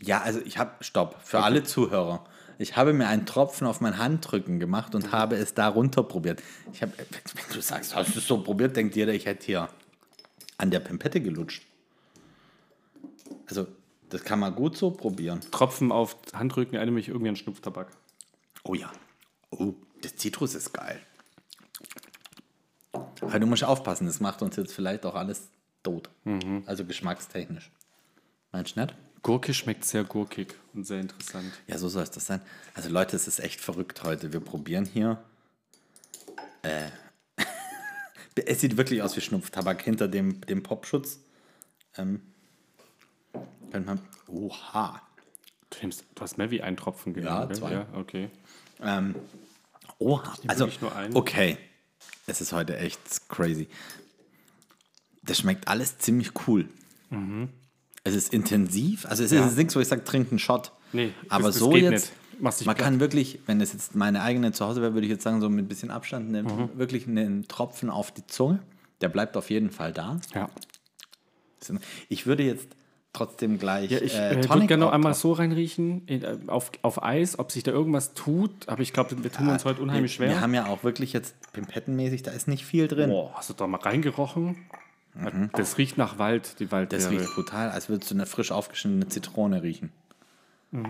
Ja, 0.00 0.22
also 0.22 0.40
ich 0.44 0.58
habe, 0.58 0.72
stopp, 0.82 1.16
für 1.24 1.42
alle 1.42 1.64
Zuhörer. 1.64 2.24
Ich 2.58 2.76
habe 2.76 2.92
mir 2.92 3.08
einen 3.08 3.26
Tropfen 3.26 3.66
auf 3.66 3.80
mein 3.80 3.98
Handrücken 3.98 4.60
gemacht 4.60 4.94
und 4.94 5.12
habe 5.12 5.36
es 5.36 5.54
da 5.54 5.68
runter 5.68 6.02
probiert. 6.02 6.42
Ich 6.72 6.82
habe, 6.82 6.92
wenn 6.96 7.54
du 7.54 7.60
sagst, 7.60 7.94
hast 7.94 8.14
du 8.14 8.18
es 8.18 8.26
so 8.26 8.42
probiert, 8.42 8.76
denkt 8.76 8.96
jeder, 8.96 9.12
ich 9.12 9.26
hätte 9.26 9.46
hier 9.46 9.68
an 10.58 10.70
der 10.70 10.80
Pimpette 10.80 11.20
gelutscht. 11.20 11.64
Also, 13.46 13.66
das 14.10 14.22
kann 14.22 14.38
man 14.38 14.54
gut 14.54 14.76
so 14.76 14.90
probieren. 14.90 15.40
Tropfen 15.50 15.90
auf 15.90 16.16
Handrücken 16.32 16.76
erinnert 16.76 16.94
mich 16.94 17.08
irgendwie 17.08 17.30
an 17.30 17.36
Schnupftabak. 17.36 17.88
Oh 18.62 18.74
ja. 18.74 18.92
Oh, 19.50 19.74
das 20.02 20.16
Zitrus 20.16 20.54
ist 20.54 20.72
geil. 20.72 21.00
Aber 22.92 23.40
du 23.40 23.46
musst 23.46 23.64
aufpassen, 23.64 24.06
das 24.06 24.20
macht 24.20 24.42
uns 24.42 24.56
jetzt 24.56 24.72
vielleicht 24.72 25.04
auch 25.04 25.14
alles 25.14 25.48
tot. 25.82 26.10
Also 26.66 26.84
geschmackstechnisch. 26.84 27.70
Meinst 28.52 28.76
du 28.76 28.80
nicht? 28.80 28.94
Gurke 29.24 29.54
schmeckt 29.54 29.86
sehr 29.86 30.04
gurkig 30.04 30.54
und 30.74 30.86
sehr 30.86 31.00
interessant. 31.00 31.50
Ja, 31.66 31.78
so 31.78 31.88
soll 31.88 32.02
es 32.02 32.10
das 32.10 32.26
sein. 32.26 32.42
Also 32.74 32.90
Leute, 32.90 33.16
es 33.16 33.26
ist 33.26 33.40
echt 33.40 33.58
verrückt 33.58 34.04
heute. 34.04 34.34
Wir 34.34 34.40
probieren 34.40 34.84
hier. 34.84 35.24
Äh, 36.60 36.90
es 38.46 38.60
sieht 38.60 38.76
wirklich 38.76 39.02
aus 39.02 39.16
wie 39.16 39.22
Schnupftabak 39.22 39.80
hinter 39.80 40.08
dem, 40.08 40.42
dem 40.42 40.62
Popschutz. 40.62 41.20
Ähm, 41.96 42.20
könnte 43.72 43.86
man. 43.86 44.00
Oha. 44.28 45.00
Du, 45.70 45.78
nimmst, 45.80 46.04
du 46.14 46.20
hast 46.20 46.36
mehr 46.36 46.50
wie 46.50 46.60
einen 46.60 46.76
Tropfen 46.76 47.14
genommen, 47.14 47.48
Ja, 47.48 47.54
zwei. 47.54 47.72
Ja, 47.72 47.86
okay. 47.94 48.28
Ähm, 48.82 49.14
oha. 49.98 50.34
Also, 50.48 50.66
wirklich 50.66 50.82
nur 50.82 50.94
einen. 50.94 51.16
okay. 51.16 51.56
Es 52.26 52.42
ist 52.42 52.52
heute 52.52 52.76
echt 52.76 53.26
crazy. 53.30 53.68
Das 55.22 55.38
schmeckt 55.38 55.66
alles 55.66 55.96
ziemlich 55.96 56.32
cool. 56.46 56.68
Mhm. 57.08 57.48
Es 58.06 58.14
ist 58.14 58.34
intensiv. 58.34 59.06
Also, 59.06 59.24
es 59.24 59.30
Ja. 59.30 59.46
ist 59.46 59.56
nichts, 59.56 59.74
wo 59.74 59.80
ich 59.80 59.88
sage, 59.88 60.04
trink 60.04 60.30
einen 60.30 60.38
Shot. 60.38 60.72
Nee, 60.92 61.12
aber 61.30 61.44
das- 61.44 61.54
das 61.54 61.58
so 61.60 61.74
jetzt. 61.74 62.12
Man 62.40 62.52
platt. 62.52 62.78
kann 62.78 63.00
wirklich, 63.00 63.38
wenn 63.46 63.60
es 63.60 63.72
jetzt 63.72 63.94
meine 63.94 64.20
eigene 64.22 64.52
zu 64.52 64.64
Hause 64.66 64.82
wäre, 64.82 64.92
würde 64.94 65.06
ich 65.06 65.10
jetzt 65.10 65.22
sagen, 65.22 65.40
so 65.40 65.48
mit 65.48 65.64
ein 65.64 65.68
bisschen 65.68 65.90
Abstand, 65.90 66.30
ne, 66.32 66.42
Mhm. 66.42 66.70
wirklich 66.76 67.06
einen 67.06 67.46
Tropfen 67.48 67.90
auf 67.90 68.10
die 68.12 68.26
Zunge. 68.26 68.58
Der 69.00 69.08
bleibt 69.08 69.36
auf 69.36 69.50
jeden 69.50 69.70
Fall 69.70 69.92
da. 69.92 70.20
Ja. 70.34 70.48
Ich 72.08 72.26
würde 72.26 72.42
jetzt 72.42 72.68
trotzdem 73.12 73.58
gleich 73.58 73.90
Ja, 73.90 74.00
ich 74.02 74.14
äh, 74.16 74.32
äh, 74.32 74.48
würde 74.48 74.66
gerne 74.66 74.84
noch 74.84 74.92
einmal 74.92 75.14
so 75.14 75.32
reinriechen, 75.32 76.02
in, 76.06 76.22
äh, 76.24 76.36
auf, 76.48 76.72
auf 76.82 77.02
Eis, 77.02 77.38
ob 77.38 77.52
sich 77.52 77.62
da 77.62 77.70
irgendwas 77.70 78.12
tut. 78.14 78.68
Aber 78.68 78.82
ich 78.82 78.92
glaube, 78.92 79.22
wir 79.22 79.32
tun 79.32 79.48
uns 79.48 79.64
heute 79.64 79.80
unheimlich 79.80 80.12
wir, 80.18 80.26
schwer. 80.26 80.28
Wir 80.30 80.40
haben 80.40 80.52
ja 80.54 80.66
auch 80.66 80.82
wirklich 80.84 81.12
jetzt 81.12 81.34
pimpettenmäßig, 81.52 82.22
da 82.24 82.32
ist 82.32 82.48
nicht 82.48 82.66
viel 82.66 82.88
drin. 82.88 83.10
Boah, 83.10 83.32
hast 83.34 83.48
du 83.48 83.54
da 83.54 83.66
mal 83.66 83.80
reingerochen? 83.80 84.56
Das 85.52 85.78
riecht 85.78 85.96
nach 85.96 86.18
Wald, 86.18 86.58
die 86.60 86.70
Waldbeere. 86.72 87.00
Mhm. 87.00 87.04
Das 87.16 87.20
riecht 87.22 87.34
brutal, 87.34 87.70
als 87.70 87.88
würdest 87.88 88.10
du 88.10 88.14
eine 88.16 88.26
frisch 88.26 88.50
aufgeschnittene 88.50 89.08
Zitrone 89.08 89.62
riechen. 89.62 89.92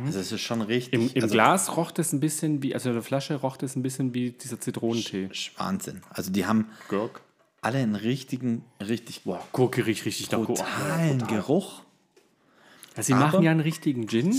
Also 0.06 0.18
es 0.18 0.32
ist 0.32 0.40
schon 0.40 0.62
richtig. 0.62 0.94
Im, 0.94 1.10
im 1.14 1.22
also, 1.24 1.34
Glas 1.34 1.76
roch 1.76 1.90
das 1.90 2.14
ein 2.14 2.20
bisschen 2.20 2.62
wie, 2.62 2.72
also 2.72 2.88
in 2.88 2.94
der 2.94 3.02
Flasche 3.02 3.34
roch 3.34 3.58
das 3.58 3.76
ein 3.76 3.82
bisschen 3.82 4.14
wie 4.14 4.30
dieser 4.30 4.58
Zitronentee. 4.58 5.26
Sch- 5.26 5.50
Wahnsinn. 5.58 6.00
Also 6.08 6.30
die 6.32 6.46
haben 6.46 6.68
Gurk. 6.88 7.20
alle 7.60 7.78
einen 7.78 7.94
richtigen, 7.94 8.64
richtig 8.80 9.24
Boah, 9.24 9.46
Gurke 9.52 9.84
riecht 9.84 10.06
richtig 10.06 10.30
nach 10.30 10.38
Gurke. 10.38 10.54
brutalen 10.54 11.26
Geruch. 11.26 11.82
Ja, 12.96 13.02
sie 13.02 13.12
Aber- 13.12 13.26
machen 13.26 13.42
ja 13.42 13.50
einen 13.50 13.60
richtigen 13.60 14.06
Gin, 14.08 14.34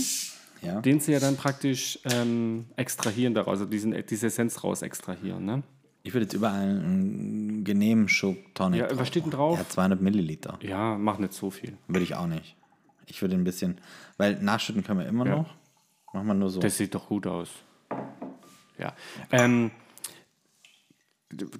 Ja. 0.62 0.80
den 0.80 0.98
sie 0.98 1.12
ja 1.12 1.20
dann 1.20 1.36
praktisch 1.36 2.00
ähm, 2.10 2.64
extrahieren 2.74 3.34
daraus, 3.34 3.60
also 3.60 3.66
diesen, 3.66 3.94
diese 4.10 4.26
Essenz 4.26 4.64
raus 4.64 4.82
extrahieren. 4.82 5.44
Ne? 5.44 5.62
Ich 6.06 6.14
würde 6.14 6.22
jetzt 6.26 6.34
überall 6.34 6.60
einen 6.62 7.64
genehmen 7.64 8.08
Schub 8.08 8.36
Tonic. 8.54 8.80
Ja, 8.80 8.96
was 8.96 9.08
steht 9.08 9.24
denn 9.24 9.32
drauf? 9.32 9.58
Ja, 9.58 9.68
200 9.68 10.00
Milliliter. 10.00 10.56
Ja, 10.62 10.96
mach 10.96 11.18
nicht 11.18 11.32
so 11.32 11.50
viel. 11.50 11.76
Würde 11.88 12.04
ich 12.04 12.14
auch 12.14 12.28
nicht. 12.28 12.54
Ich 13.06 13.20
würde 13.22 13.34
ein 13.34 13.42
bisschen, 13.42 13.78
weil 14.16 14.40
nachschütten 14.40 14.84
können 14.84 15.00
wir 15.00 15.06
immer 15.08 15.26
Ja. 15.26 15.36
noch. 15.38 15.54
Machen 16.12 16.28
wir 16.28 16.34
nur 16.34 16.50
so. 16.50 16.60
Das 16.60 16.76
sieht 16.76 16.94
doch 16.94 17.08
gut 17.08 17.26
aus. 17.26 17.48
Ja. 18.78 18.94
Ähm, 19.32 19.72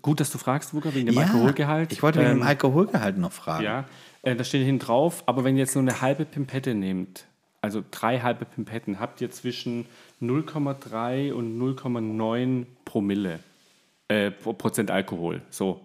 gut, 0.00 0.20
dass 0.20 0.30
du 0.30 0.38
fragst, 0.38 0.72
Wuka, 0.74 0.94
wegen 0.94 1.06
dem 1.06 1.16
ja, 1.16 1.22
Alkoholgehalt. 1.22 1.90
Ich 1.90 2.04
wollte 2.04 2.20
wegen 2.20 2.30
ähm, 2.30 2.38
dem 2.38 2.46
Alkoholgehalt 2.46 3.18
noch 3.18 3.32
fragen. 3.32 3.64
Ja, 3.64 3.84
äh, 4.22 4.36
da 4.36 4.44
steht 4.44 4.64
hinten 4.64 4.78
drauf, 4.78 5.24
aber 5.26 5.42
wenn 5.42 5.56
ihr 5.56 5.62
jetzt 5.64 5.74
nur 5.74 5.82
eine 5.82 6.00
halbe 6.00 6.24
Pimpette 6.24 6.76
nehmt, 6.76 7.24
also 7.62 7.82
drei 7.90 8.20
halbe 8.20 8.44
Pimpetten, 8.44 9.00
habt 9.00 9.20
ihr 9.20 9.32
zwischen 9.32 9.86
0,3 10.22 11.32
und 11.32 11.58
0,9 11.58 12.66
Promille 12.84 13.40
äh, 14.08 14.30
Pro- 14.30 14.52
Prozent 14.52 14.90
Alkohol. 14.90 15.42
So. 15.50 15.80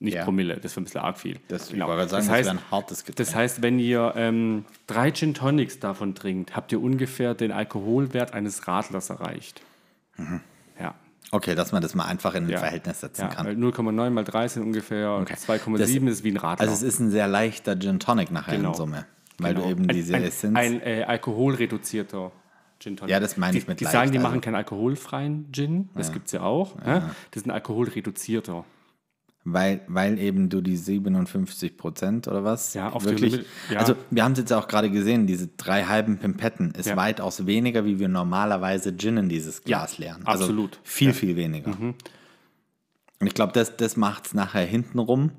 nicht 0.00 0.14
Ja. 0.14 0.24
Promille. 0.24 0.56
Das 0.58 0.72
wäre 0.76 0.82
ein 0.82 0.84
bisschen 0.84 1.00
arg 1.00 1.18
viel. 1.18 1.40
Das, 1.48 1.70
Genau. 1.70 1.88
sagen, 1.88 1.98
das, 2.00 2.10
das, 2.12 2.28
heißt, 2.30 2.46
wäre 2.46 2.56
ein 2.58 2.70
hartes 2.70 3.00
Getränk. 3.04 3.16
das 3.16 3.34
heißt, 3.34 3.62
wenn 3.62 3.78
ihr 3.80 4.12
ähm, 4.16 4.64
drei 4.86 5.10
Gin 5.10 5.34
Tonics 5.34 5.80
davon 5.80 6.14
trinkt, 6.14 6.54
habt 6.54 6.70
ihr 6.72 6.80
ungefähr 6.80 7.34
den 7.34 7.50
Alkoholwert 7.52 8.32
eines 8.32 8.68
Radlers 8.68 9.10
erreicht. 9.10 9.60
Ja. 10.80 10.94
okay, 11.32 11.54
dass 11.54 11.72
man 11.72 11.82
das 11.82 11.94
mal 11.94 12.04
einfach 12.06 12.34
in 12.34 12.44
ein 12.44 12.50
ja. 12.50 12.58
Verhältnis 12.58 13.00
setzen 13.00 13.22
ja, 13.22 13.28
kann. 13.28 13.46
weil 13.46 13.54
0,9 13.56 14.10
mal 14.10 14.24
3 14.24 14.48
sind 14.48 14.62
ungefähr 14.62 15.08
2,7 15.08 16.08
ist 16.08 16.24
wie 16.24 16.30
ein 16.32 16.36
Radler. 16.36 16.68
Also 16.68 16.74
es 16.74 16.82
ist 16.94 17.00
ein 17.00 17.10
sehr 17.10 17.26
leichter 17.28 17.78
Gin 17.78 17.98
Tonic 18.00 18.30
nachher 18.30 18.56
Genau. 18.56 18.70
in 18.70 18.74
Summe. 18.74 19.06
Weil 19.38 19.54
Genau. 19.54 19.66
du 19.66 19.72
eben 19.72 19.82
ein, 19.88 19.94
diese 19.96 20.14
ein, 20.16 20.22
Essenz. 20.24 20.56
Ein 20.56 20.80
äh, 20.82 21.04
alkoholreduzierter 21.06 22.32
Gin 22.80 22.96
Tonic. 22.96 23.10
Ja, 23.10 23.20
das 23.20 23.36
meine 23.36 23.56
ich 23.58 23.64
die, 23.64 23.70
mit 23.70 23.80
Die 23.80 23.84
leicht, 23.84 23.92
sagen, 23.92 24.12
die 24.12 24.18
also- 24.18 24.28
machen 24.28 24.40
keinen 24.40 24.54
alkoholfreien 24.54 25.50
Gin. 25.52 25.88
Das 25.94 26.12
gibt 26.12 26.26
es 26.26 26.32
ja 26.32 26.42
auch. 26.42 26.76
Ja. 26.86 27.10
Das 27.30 27.42
ist 27.42 27.46
ein 27.46 27.50
alkoholreduzierter. 27.50 28.64
Weil, 29.44 29.80
weil 29.88 30.18
eben 30.18 30.50
du 30.50 30.60
die 30.60 30.76
57 30.76 31.78
Prozent 31.78 32.28
oder 32.28 32.44
was? 32.44 32.74
Ja, 32.74 32.90
auf 32.90 33.04
wirklich. 33.04 33.32
Limit- 33.32 33.46
ja. 33.70 33.78
Also, 33.78 33.94
wir 34.10 34.22
haben 34.22 34.32
es 34.32 34.38
jetzt 34.38 34.52
auch 34.52 34.68
gerade 34.68 34.90
gesehen, 34.90 35.26
diese 35.26 35.46
drei 35.46 35.84
halben 35.84 36.18
Pimpetten 36.18 36.72
ist 36.72 36.86
Ja. 36.90 36.96
weitaus 36.96 37.46
weniger, 37.46 37.84
wie 37.86 37.98
wir 37.98 38.08
normalerweise 38.08 38.94
Gin 38.96 39.16
in 39.16 39.28
dieses 39.30 39.62
Glas 39.64 39.96
Ja, 39.96 40.04
leeren. 40.04 40.26
Also 40.26 40.44
absolut. 40.44 40.78
Viel, 40.82 41.14
viel 41.14 41.34
weniger. 41.36 41.70
Und 41.80 43.26
ich 43.26 43.32
glaube, 43.34 43.52
das, 43.54 43.76
das 43.76 43.96
macht 43.96 44.26
es 44.26 44.34
nachher 44.34 44.64
hintenrum 44.66 45.30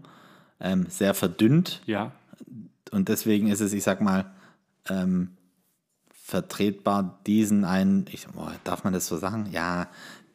ähm, 0.59 0.87
sehr 0.89 1.13
verdünnt. 1.13 1.81
Ja, 1.85 2.11
Und 2.91 3.09
deswegen 3.09 3.47
ist 3.47 3.59
es, 3.61 3.73
ich 3.73 3.83
sag 3.83 4.01
mal, 4.01 4.31
ähm, 4.89 5.31
vertretbar, 6.29 7.19
diesen 7.27 7.65
einen, 7.65 8.05
ich, 8.11 8.27
boah, 8.27 8.51
darf 8.63 8.83
man 8.83 8.93
das 8.93 9.07
so 9.07 9.17
sagen? 9.17 9.47
Ja, 9.51 9.87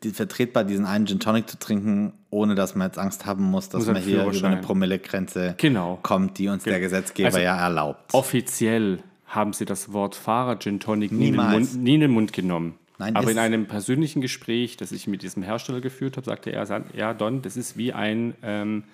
die, 0.02 0.10
vertretbar, 0.10 0.64
diesen 0.64 0.84
einen 0.84 1.06
Gin 1.06 1.20
Tonic 1.20 1.48
zu 1.48 1.58
trinken, 1.58 2.12
ohne 2.30 2.54
dass 2.54 2.74
man 2.74 2.88
jetzt 2.88 2.98
Angst 2.98 3.24
haben 3.26 3.44
muss, 3.44 3.68
dass 3.70 3.86
Muss 3.86 3.94
man 3.94 4.02
hier 4.02 4.24
über 4.26 4.46
eine 4.48 4.60
Promillegrenze 4.60 5.54
Genau. 5.56 5.98
kommt, 6.02 6.36
die 6.38 6.48
uns 6.48 6.64
der 6.64 6.80
Gesetzgeber 6.80 7.28
Also, 7.28 7.38
ja 7.38 7.56
erlaubt. 7.56 8.12
offiziell 8.12 8.98
haben 9.26 9.52
sie 9.52 9.64
das 9.64 9.92
Wort 9.92 10.14
Fahrer 10.14 10.58
Gin 10.58 10.78
Tonic 10.80 11.10
nie 11.10 11.28
in, 11.28 11.32
den 11.32 11.40
Niemals. 11.40 11.72
Mund, 11.74 11.82
nie 11.84 11.94
in 11.94 12.00
den 12.00 12.10
Mund 12.10 12.32
genommen. 12.32 12.74
Nein, 12.98 13.16
Aber 13.16 13.30
in 13.30 13.38
einem 13.38 13.66
persönlichen 13.66 14.20
Gespräch, 14.20 14.76
das 14.76 14.92
ich 14.92 15.06
mit 15.08 15.22
diesem 15.22 15.42
Hersteller 15.42 15.80
geführt 15.80 16.16
habe, 16.16 16.26
sagte 16.26 16.50
er, 16.52 16.66
ja, 16.94 17.14
Don, 17.14 17.42
das 17.42 17.56
ist 17.56 17.76
wie 17.76 17.92
ein, 17.92 18.34
ähm, 18.42 18.84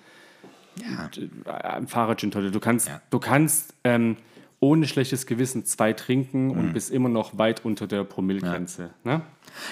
ein 1.45 1.87
Fahrer 1.87 2.15
Gin 2.15 2.31
Tonic. 2.31 2.51
Du 2.53 2.59
kannst, 2.59 2.87
Ja. 2.87 3.01
du 3.09 3.19
kannst 3.19 3.73
ähm, 3.83 4.17
ohne 4.63 4.87
schlechtes 4.87 5.25
Gewissen 5.25 5.65
zwei 5.65 5.91
trinken 5.91 6.45
Mhm. 6.45 6.51
und 6.51 6.73
bist 6.73 6.91
immer 6.91 7.09
noch 7.09 7.37
weit 7.37 7.65
unter 7.65 7.87
der 7.87 8.03
Promillegrenze. 8.05 8.91
Ne? 9.03 9.21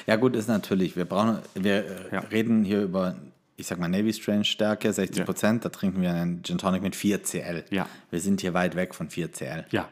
Ja, 0.07 0.15
gut, 0.17 0.35
ist 0.35 0.47
natürlich. 0.47 0.95
Wir 0.97 1.05
brauchen, 1.05 1.37
wir 1.53 1.85
äh, 1.85 2.15
Ja. 2.15 2.19
reden 2.21 2.63
hier 2.65 2.81
über, 2.81 3.15
ich 3.55 3.67
sag 3.67 3.79
mal, 3.79 3.87
Navy 3.87 4.11
Strange 4.11 4.45
Stärke, 4.45 4.91
60 4.91 5.23
Prozent. 5.25 5.63
Da 5.63 5.69
trinken 5.69 6.01
wir 6.01 6.11
einen 6.13 6.43
Gin 6.43 6.57
Tonic 6.57 6.81
mit 6.81 6.95
4 6.95 7.21
CL. 7.23 7.63
Ja. 7.69 7.87
Wir 8.09 8.19
sind 8.19 8.41
hier 8.41 8.53
weit 8.55 8.75
weg 8.75 8.95
von 8.95 9.09
4 9.09 9.31
CL. 9.31 9.65
Ja. 9.71 9.87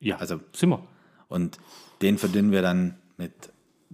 Ja, 0.00 0.16
Also- 0.16 0.40
sind 0.52 0.70
wir. 0.70 0.82
Und 1.28 1.58
den 2.02 2.18
verdünnen 2.18 2.50
wir 2.50 2.62
dann 2.62 2.96
mit 3.16 3.32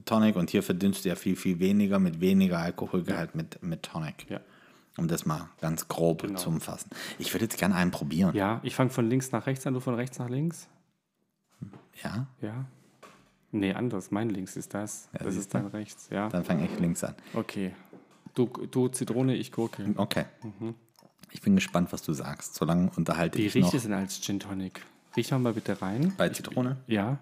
Tonic 0.07 0.37
und 0.37 0.49
hier 0.49 0.63
verdünnst 0.63 1.05
du 1.05 1.11
ja 1.11 1.15
viel, 1.15 1.37
viel 1.37 1.59
weniger 1.61 1.99
mit 1.99 2.21
weniger 2.23 2.59
Alkoholgehalt 2.61 3.35
mit, 3.35 3.63
mit 3.63 3.83
Tonic. 3.83 4.27
Ja. 4.31 4.41
Um 4.99 5.07
das 5.09 5.25
mal 5.25 5.49
ganz 5.61 5.87
grob 5.87 6.27
zu 6.37 6.49
umfassen. 6.49 6.91
Ich 7.19 7.33
würde 7.33 7.45
jetzt 7.45 7.57
gerne 7.57 7.77
einen 7.77 7.93
probieren. 7.93 8.35
Ja, 8.35 8.61
ich 8.65 8.75
fange 8.75 8.91
von 8.91 9.09
links 9.09 9.31
nach 9.31 9.47
rechts 9.47 9.67
an, 9.67 9.75
du 9.75 9.81
von 9.81 9.95
rechts 9.95 10.19
nach 10.19 10.29
links. 10.29 10.69
Ja? 12.03 12.27
Ja. 12.41 12.67
Nee, 13.53 13.73
anders. 13.73 14.11
Mein 14.11 14.29
links 14.29 14.57
ist 14.57 14.75
das. 14.75 15.09
das 15.13 15.35
siehst 15.35 15.47
ist 15.47 15.55
dein 15.55 15.67
rechts. 15.67 16.09
Ja. 16.11 16.29
Dann 16.29 16.45
fange 16.45 16.67
ich 16.67 16.79
links 16.81 17.03
an. 17.05 17.15
Okay. 17.33 17.75
Du, 18.35 18.47
du 18.47 18.89
Zitrone, 18.89 19.35
ich 19.35 19.53
Gurke. 19.53 19.95
Okay. 19.97 20.27
Ich 21.31 21.41
bin 21.43 21.55
gespannt, 21.55 21.93
was 21.93 22.03
du 22.03 22.13
sagst. 22.13 22.55
Solange 22.57 22.91
unterhalte 22.97 23.39
Wie 23.39 23.47
ich 23.47 23.55
riecht 23.55 23.69
noch 23.69 23.75
es 23.75 23.83
denn 23.85 23.93
als 23.95 24.21
Gin 24.21 24.41
Tonic? 24.41 24.85
Riech 25.17 25.31
mal 25.31 25.53
bitte 25.53 25.81
rein. 25.81 26.13
bei 26.17 26.29
Zitrone. 26.29 26.77
Ja. 26.87 27.19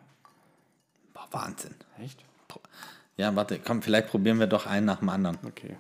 Boah, 1.15 1.29
Wahnsinn. 1.31 1.75
Echt? 2.03 2.25
Ja, 3.17 3.35
warte, 3.35 3.59
komm, 3.59 3.83
vielleicht 3.83 4.09
probieren 4.09 4.39
wir 4.39 4.47
doch 4.47 4.67
einen 4.67 4.87
nach 4.87 4.99
dem 4.99 5.09
anderen. 5.09 5.39
Okay. 5.47 5.77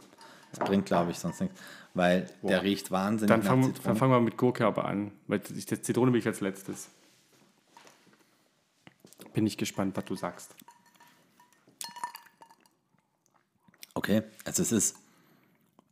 Das 0.53 0.67
bringt, 0.67 0.87
glaube 0.87 1.11
ich, 1.11 1.19
sonst 1.19 1.41
nichts. 1.41 1.61
Weil 1.97 2.29
der 2.43 2.63
riecht 2.63 2.91
wahnsinnig 2.91 3.31
Dann 3.31 3.43
fangen 3.43 3.73
dann 3.83 3.97
wir 4.11 4.21
mit 4.21 4.37
Gurke 4.37 4.67
aber 4.67 4.85
an. 4.85 5.13
Weil 5.27 5.41
ich, 5.57 5.65
der 5.65 5.83
Zitrone 5.83 6.13
will 6.13 6.21
ich 6.21 6.27
als 6.27 6.41
letztes. 6.41 6.89
Bin 9.33 9.47
ich 9.47 9.57
gespannt, 9.57 9.97
was 9.97 10.05
du 10.05 10.15
sagst. 10.15 10.55
Okay, 13.95 14.23
also 14.45 14.63
es 14.63 14.73
ist, 14.73 14.97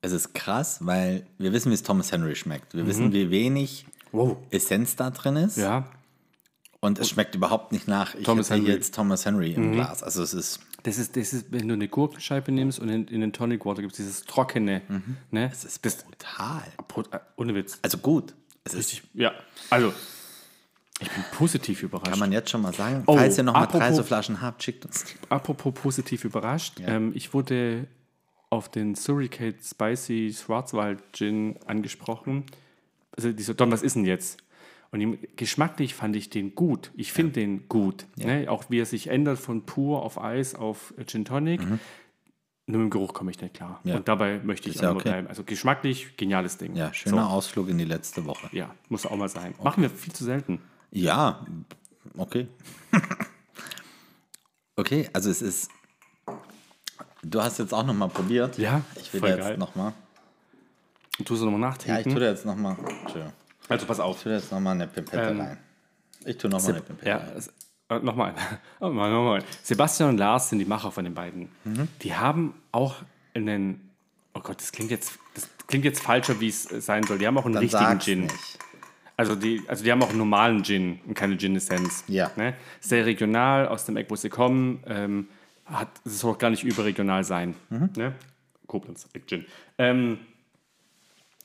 es 0.02 0.12
ist 0.12 0.34
krass, 0.34 0.84
weil 0.84 1.26
wir 1.38 1.54
wissen, 1.54 1.70
wie 1.70 1.75
es 1.75 1.82
Thomas 1.82 2.12
Henry 2.12 2.37
schmeckt. 2.37 2.75
Wir 2.75 2.87
wissen, 2.87 3.12
wie 3.12 3.30
wenig 3.30 3.87
Wow. 4.12 4.37
Essenz 4.50 4.94
da 4.96 5.11
drin 5.11 5.37
ist. 5.37 5.56
Ja. 5.56 5.90
Und 6.80 6.99
es 6.99 7.08
schmeckt 7.08 7.34
überhaupt 7.34 7.73
nicht 7.73 7.88
nach. 7.88 8.14
Ich 8.14 8.25
Thomas 8.25 8.50
hätte 8.50 8.61
Henry. 8.61 8.73
jetzt 8.75 8.94
Thomas 8.94 9.25
Henry 9.25 9.52
im 9.54 9.73
Glas. 9.73 10.02
Also 10.02 10.23
es 10.23 10.34
ist, 10.34 10.61
Das 10.85 10.99
ist, 10.99 11.17
das 11.17 11.33
ist, 11.33 11.47
wenn 11.50 11.67
du 11.67 11.75
eine 11.75 11.88
Gurkenscheibe 11.88 12.53
nimmst 12.53 12.79
und 12.79 12.88
in, 12.88 13.09
in 13.09 13.21
den 13.21 13.33
Tonic 13.33 13.64
Water 13.67 13.83
gibst, 13.83 13.99
dieses 13.99 14.25
trockene. 14.25 14.83
Ne? 15.31 15.49
es 15.53 15.64
ist 15.64 15.85
das, 15.85 16.05
brutal. 16.05 16.62
Brut- 16.88 17.12
äh, 17.12 17.19
ohne 17.37 17.55
Witz. 17.55 17.79
Also 17.83 17.99
gut. 17.99 18.35
Es 18.64 18.73
ist, 18.75 18.93
Richtig. 18.93 19.03
Ja. 19.14 19.33
Also, 19.71 19.93
ich 21.00 21.11
bin 21.11 21.25
positiv 21.33 21.83
überrascht. 21.83 22.11
kann 22.11 22.19
man 22.19 22.33
jetzt 22.33 22.50
schon 22.50 22.62
mal 22.62 22.73
sagen. 22.73 23.03
Oh, 23.07 23.17
Falls 23.17 23.37
ihr 23.37 23.45
noch 23.45 23.55
mal 23.55 23.67
drei 23.67 23.79
apropos- 23.79 23.97
so 23.97 24.03
Flaschen 24.05 24.41
habt, 24.41 24.62
schickt 24.62 24.85
uns. 24.87 25.05
Apropos 25.29 25.75
positiv 25.75 26.25
überrascht, 26.25 26.75
ähm, 26.87 27.12
ich 27.14 27.35
wurde 27.35 27.87
auf 28.50 28.71
den 28.71 28.95
Surricate 28.95 29.57
Spicy 29.64 30.35
Schwarzwald 30.38 31.03
Gin 31.12 31.57
angesprochen. 31.67 32.45
Also 33.17 33.33
die 33.33 33.43
so, 33.43 33.53
Don, 33.55 33.71
was 33.73 33.83
ist 33.83 33.97
denn 33.97 34.05
jetzt? 34.05 34.38
Und 34.95 35.19
geschmacklich 35.37 35.93
fand 35.93 36.15
ich 36.15 36.31
den 36.31 36.55
gut. 36.55 36.93
Ich 36.95 37.13
finde 37.13 37.33
den 37.33 37.69
gut. 37.69 38.07
Ne? 38.15 38.47
Auch 38.49 38.71
wie 38.71 38.79
er 38.79 38.87
sich 38.87 39.09
ändert 39.09 39.41
von 39.41 39.67
pur 39.67 40.05
auf 40.05 40.21
Eis 40.23 40.55
auf 40.55 40.95
äh, 40.97 41.05
Gin 41.05 41.25
Tonic. 41.25 41.61
Nur 41.63 41.79
mit 42.67 42.75
dem 42.77 42.91
Geruch 42.91 43.13
komme 43.13 43.33
ich 43.33 43.41
nicht 43.41 43.55
klar. 43.55 43.81
Mhm. 43.83 43.91
Ja. 43.91 43.97
Und 43.97 44.07
dabei 44.07 44.39
möchte 44.45 44.71
ich 44.71 44.77
ja 44.77 44.93
auch 44.93 44.95
okay. 44.95 45.09
bleiben. 45.09 45.27
Also 45.27 45.43
geschmacklich, 45.43 46.17
geniales 46.17 46.59
Ding. 46.59 46.77
Ja, 46.77 46.95
schöner 46.95 47.25
So, 47.25 47.29
Ausflug 47.29 47.71
in 47.71 47.79
die 47.79 47.85
letzte 47.85 48.25
Woche. 48.25 48.49
ja, 48.53 48.73
muss 48.89 49.05
auch 49.05 49.17
mal 49.17 49.29
sein. 49.29 49.57
Machen 49.65 49.83
wir 49.83 49.91
viel 49.91 50.13
zu 50.13 50.23
selten. 50.23 50.61
Ja, 50.93 51.45
okay. 52.17 52.47
okay, 54.77 55.11
also 55.13 55.29
es 55.29 55.43
ist. 55.43 55.73
Du 57.25 57.43
hast 57.43 57.59
jetzt 57.59 57.75
auch 57.75 57.85
noch 57.85 57.95
mal 57.95 58.11
probiert. 58.11 58.59
Ja, 58.59 58.83
ich 58.95 59.13
will 59.13 59.19
voll 59.19 59.31
jetzt 59.31 59.41
geil. 59.41 59.59
noch 59.59 59.75
mal. 59.75 59.93
Und 61.19 61.27
tust 61.27 61.43
du 61.43 61.47
nochmal 61.47 61.63
Ja, 61.63 61.67
nachtrinken? 61.71 62.13
ich 62.13 62.15
tue 62.17 62.25
jetzt 62.29 62.47
noch 62.47 62.55
mal. 62.55 62.77
Entschuldigung. 63.03 63.33
Also 63.68 63.87
pass 63.87 64.00
auf. 64.00 64.16
Ich 64.18 64.23
tue 64.25 64.33
jetzt 64.33 64.50
noch 64.52 64.61
mal 64.61 64.73
eine 64.73 64.87
Pimpette 64.87 65.23
Ähm, 65.30 65.40
rein. 65.40 65.59
Ich 66.25 66.37
tue 66.38 66.50
noch 66.50 66.62
mal 66.62 66.71
eine 66.71 66.80
Pimpette 66.80 67.09
Ja, 67.09 67.16
rein. 67.18 67.42
äh, 67.90 67.99
nochmal. 68.04 68.35
nochmal, 68.80 69.11
nochmal. 69.12 69.44
Sebastian 69.62 70.11
und 70.11 70.18
Lars 70.18 70.50
sind 70.50 70.59
die 70.59 70.64
Macher 70.64 70.90
von 70.92 71.04
den 71.04 71.14
beiden. 71.14 71.49
Mhm. 71.64 71.88
Die 72.02 72.14
haben 72.14 72.54
auch 72.73 72.97
einen. 73.35 73.90
Oh 74.35 74.40
Gott, 74.40 74.61
das 74.61 74.73
klingt 74.73 74.90
jetzt, 74.90 75.18
das 75.35 75.49
klingt 75.68 75.85
jetzt 75.85 76.02
falscher, 76.02 76.40
wie 76.40 76.49
es 76.49 76.71
äh, 76.71 76.80
sein 76.80 77.04
soll. 77.04 77.18
Die 77.18 77.26
haben 77.26 77.38
auch 77.38 77.44
einen 77.44 77.54
Dann 77.54 77.62
richtigen 77.62 78.00
Gin. 78.00 78.21
nicht. 78.23 78.59
Also 79.16 79.37
die, 79.37 79.62
also 79.68 79.85
die 79.85 79.92
haben 79.92 80.02
auch 80.02 80.09
einen 80.09 80.18
normalen 80.18 80.64
Gin 80.64 80.99
und 81.06 81.14
keine 81.14 81.37
Gin-Essenz. 81.37 82.02
Ja. 82.09 82.33
Ne? 82.35 82.54
Sehr 82.80 83.06
regional, 83.06 83.68
aus 83.68 83.85
dem 83.85 83.97
Eck, 83.97 84.11
wo 84.11 84.16
sie 84.16 84.28
kommen. 84.28 84.83
Ähm, 84.88 85.28
hat, 85.66 85.88
es 86.04 86.18
soll 86.18 86.33
auch 86.35 86.38
gar 86.38 86.50
nicht 86.50 86.64
überregional 86.64 87.23
sein. 87.23 87.54
Mhm. 87.71 87.90
Ne? 87.97 88.14
Koblenz, 88.66 89.09
Eck 89.12 89.28
Gin. 89.28 89.47
Ähm, 89.78 90.18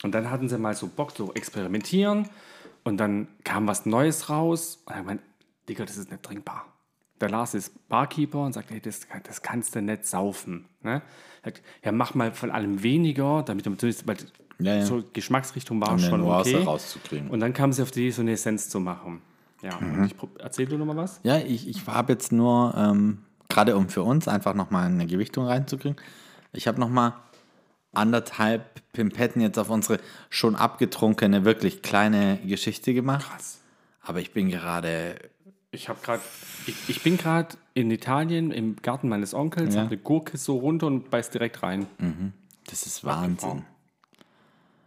und 0.04 0.14
dann 0.14 0.30
hatten 0.32 0.48
sie 0.50 0.58
mal 0.58 0.76
so 0.76 0.88
Bock, 0.88 1.12
so 1.12 1.34
experimentieren. 1.34 2.30
Und 2.84 2.98
dann 2.98 3.28
kam 3.44 3.68
was 3.68 3.86
Neues 3.86 4.30
raus. 4.30 4.82
Und 4.86 4.96
dann 4.96 5.06
meinte, 5.06 5.24
Digga, 5.68 5.86
das 5.86 5.98
ist 5.98 6.10
nicht 6.10 6.24
trinkbar. 6.24 6.66
Der 7.20 7.30
Lars 7.30 7.54
ist 7.54 7.90
Barkeeper 7.90 8.40
und 8.40 8.54
sagt, 8.54 8.72
hey, 8.72 8.80
das, 8.80 9.02
das 9.24 9.42
kannst 9.42 9.76
du 9.76 9.82
nicht 9.82 10.06
saufen. 10.06 10.66
Ne? 10.82 11.02
Sagt, 11.44 11.62
ja, 11.84 11.92
mach 11.92 12.16
mal 12.16 12.32
von 12.32 12.50
allem 12.52 12.82
weniger, 12.82 13.44
damit 13.44 13.66
du 13.66 13.72
natürlich, 13.72 14.08
weil 14.08 14.16
Ja, 14.60 14.76
ja. 14.76 14.86
so 14.86 15.04
Geschmacksrichtung 15.12 15.82
war 15.82 15.92
Um 15.92 16.00
schon 16.00 16.22
okay. 16.22 16.64
rauszukriegen. 16.64 17.30
Und 17.30 17.42
dann 17.42 17.54
kam 17.54 17.74
sie 17.74 17.82
auf 17.82 17.92
die 17.92 18.00
Idee, 18.04 18.12
so 18.12 18.22
eine 18.22 18.32
Essenz 18.32 18.70
zu 18.70 18.80
machen. 18.80 19.22
Ja, 19.62 19.78
Mhm. 19.82 20.06
ich 20.06 20.16
erzähl 20.40 20.66
du 20.68 20.78
noch 20.78 20.86
mal 20.86 20.96
was? 20.96 21.20
Ja, 21.24 21.38
ich, 21.38 21.68
ich 21.68 21.86
habe 21.86 22.14
jetzt 22.14 22.32
nur, 22.32 22.74
ähm, 22.78 23.20
gerade 23.50 23.76
um 23.76 23.90
für 23.90 24.04
uns 24.04 24.30
einfach 24.30 24.54
nochmal 24.54 24.86
eine 24.86 25.06
Gewichtung 25.06 25.46
reinzukriegen, 25.46 25.98
ich 26.54 26.68
habe 26.70 26.80
nochmal 26.80 27.14
anderthalb 27.94 28.82
Pimpetten 28.94 29.42
jetzt 29.42 29.58
auf 29.58 29.70
unsere 29.70 30.00
schon 30.30 30.56
abgetrunkene, 30.56 31.46
wirklich 31.46 31.82
kleine 31.82 32.38
Geschichte 32.46 32.94
gemacht. 32.94 33.28
Krass. 33.30 33.60
Aber 34.02 34.20
ich 34.20 34.32
bin 34.34 34.50
gerade, 34.50 35.16
Ich 35.72 35.90
habe 35.90 36.00
gerade, 36.02 36.22
ich, 36.66 36.76
ich 36.88 37.04
bin 37.04 37.18
gerade 37.18 37.56
in 37.74 37.92
Italien 37.92 38.52
im 38.52 38.76
Garten 38.82 39.10
meines 39.10 39.34
Onkels, 39.34 39.76
Ja. 39.76 39.82
habe 39.82 39.92
eine 39.94 40.02
Gurke 40.02 40.38
so 40.38 40.58
runter 40.58 40.88
und 40.88 41.10
beiß 41.10 41.30
direkt 41.30 41.62
rein. 41.64 41.88
das 42.70 42.84
ist 42.86 43.04
Wahnsinn. 43.04 43.64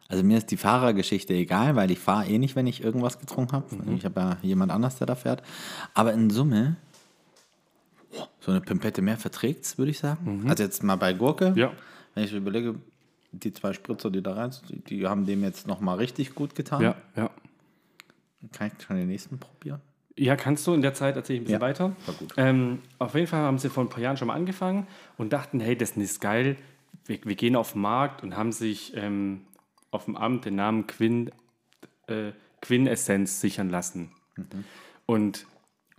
Also 0.09 0.25
mir 0.25 0.37
ist 0.37 0.51
die 0.51 0.59
Fahrergeschichte 0.59 1.33
egal, 1.33 1.75
weil 1.75 1.91
ich 1.91 1.99
fahre 1.99 2.27
eh 2.27 2.37
nicht, 2.39 2.55
wenn 2.55 2.67
ich 2.67 2.85
irgendwas 2.85 3.19
getrunken 3.19 3.53
habe. 3.53 3.75
Mhm. 3.75 3.97
Ich 3.97 4.05
habe 4.05 4.21
ja 4.21 4.37
jemand 4.43 4.71
anders, 4.71 4.97
der 4.97 5.07
da 5.07 5.15
fährt. 5.15 5.43
Aber 5.95 6.13
in 6.13 6.29
Summe, 6.29 6.77
so 8.41 8.51
eine 8.51 8.61
Pimpette 8.61 9.01
mehr 9.01 9.17
verträgt's, 9.17 9.79
würde 9.79 9.91
ich 9.91 9.99
sagen. 9.99 10.45
Also 10.49 10.65
jetzt 10.65 10.83
mal 10.83 10.97
bei 10.97 11.15
Gurke. 11.15 11.53
Mhm. 11.53 11.57
Ja. 11.57 11.73
Wenn 12.15 12.25
ich 12.25 12.33
überlege, 12.35 12.75
die 13.33 13.53
zwei 13.53 13.73
Spritzer, 13.73 14.11
die 14.11 14.23
da 14.23 14.35
rein 14.35 14.53
sind, 14.53 14.89
die, 14.91 15.07
haben 15.07 15.27
dem 15.27 15.43
jetzt 15.43 15.67
nochmal 15.67 15.99
richtig 15.99 16.35
gut 16.35 16.55
getan. 16.55 16.83
Ja, 16.83 16.97
ja. 17.17 17.31
Kann 18.53 18.71
ich 18.77 18.85
schon 18.85 18.97
den 18.97 19.09
nächsten 19.09 19.39
probieren? 19.39 19.81
Ja, 20.17 20.37
kannst 20.37 20.67
du. 20.67 20.75
In 20.75 20.83
der 20.83 20.95
Zeit 20.95 21.17
erzähle 21.17 21.37
ich 21.37 21.41
ein 21.41 21.45
bisschen 21.45 21.61
Ja, 21.61 21.67
weiter. 21.67 21.97
war 22.07 22.15
gut. 22.15 22.35
Ähm, 22.37 22.81
auf 22.99 23.15
jeden 23.15 23.27
Fall 23.27 23.41
haben 23.41 23.59
sie 23.59 23.71
vor 23.71 23.85
ein 23.85 23.89
paar 23.89 24.01
Jahren 24.01 24.17
schon 24.17 24.29
mal 24.29 24.35
angefangen 24.35 24.87
und 25.17 25.33
dachten, 25.33 25.61
hey, 25.61 25.77
das 25.77 25.97
ist 25.97 26.21
geil. 26.21 26.57
Wir, 27.07 27.19
wir 27.25 27.35
gehen 27.35 27.57
auf 27.57 27.73
den 27.73 27.81
Markt 27.83 28.23
und 28.23 28.37
haben 28.37 28.53
sich 28.53 28.93
ähm, 28.97 29.43
auf 29.91 30.05
dem 30.05 30.17
Amt 30.17 30.45
den 30.45 30.57
Namen 30.57 30.87
Quinn, 30.87 31.31
äh, 32.09 32.33
Quintessenz 32.61 33.41
sichern 33.41 33.71
lassen. 33.71 34.13
Mhm. 34.37 34.65
Und 35.07 35.47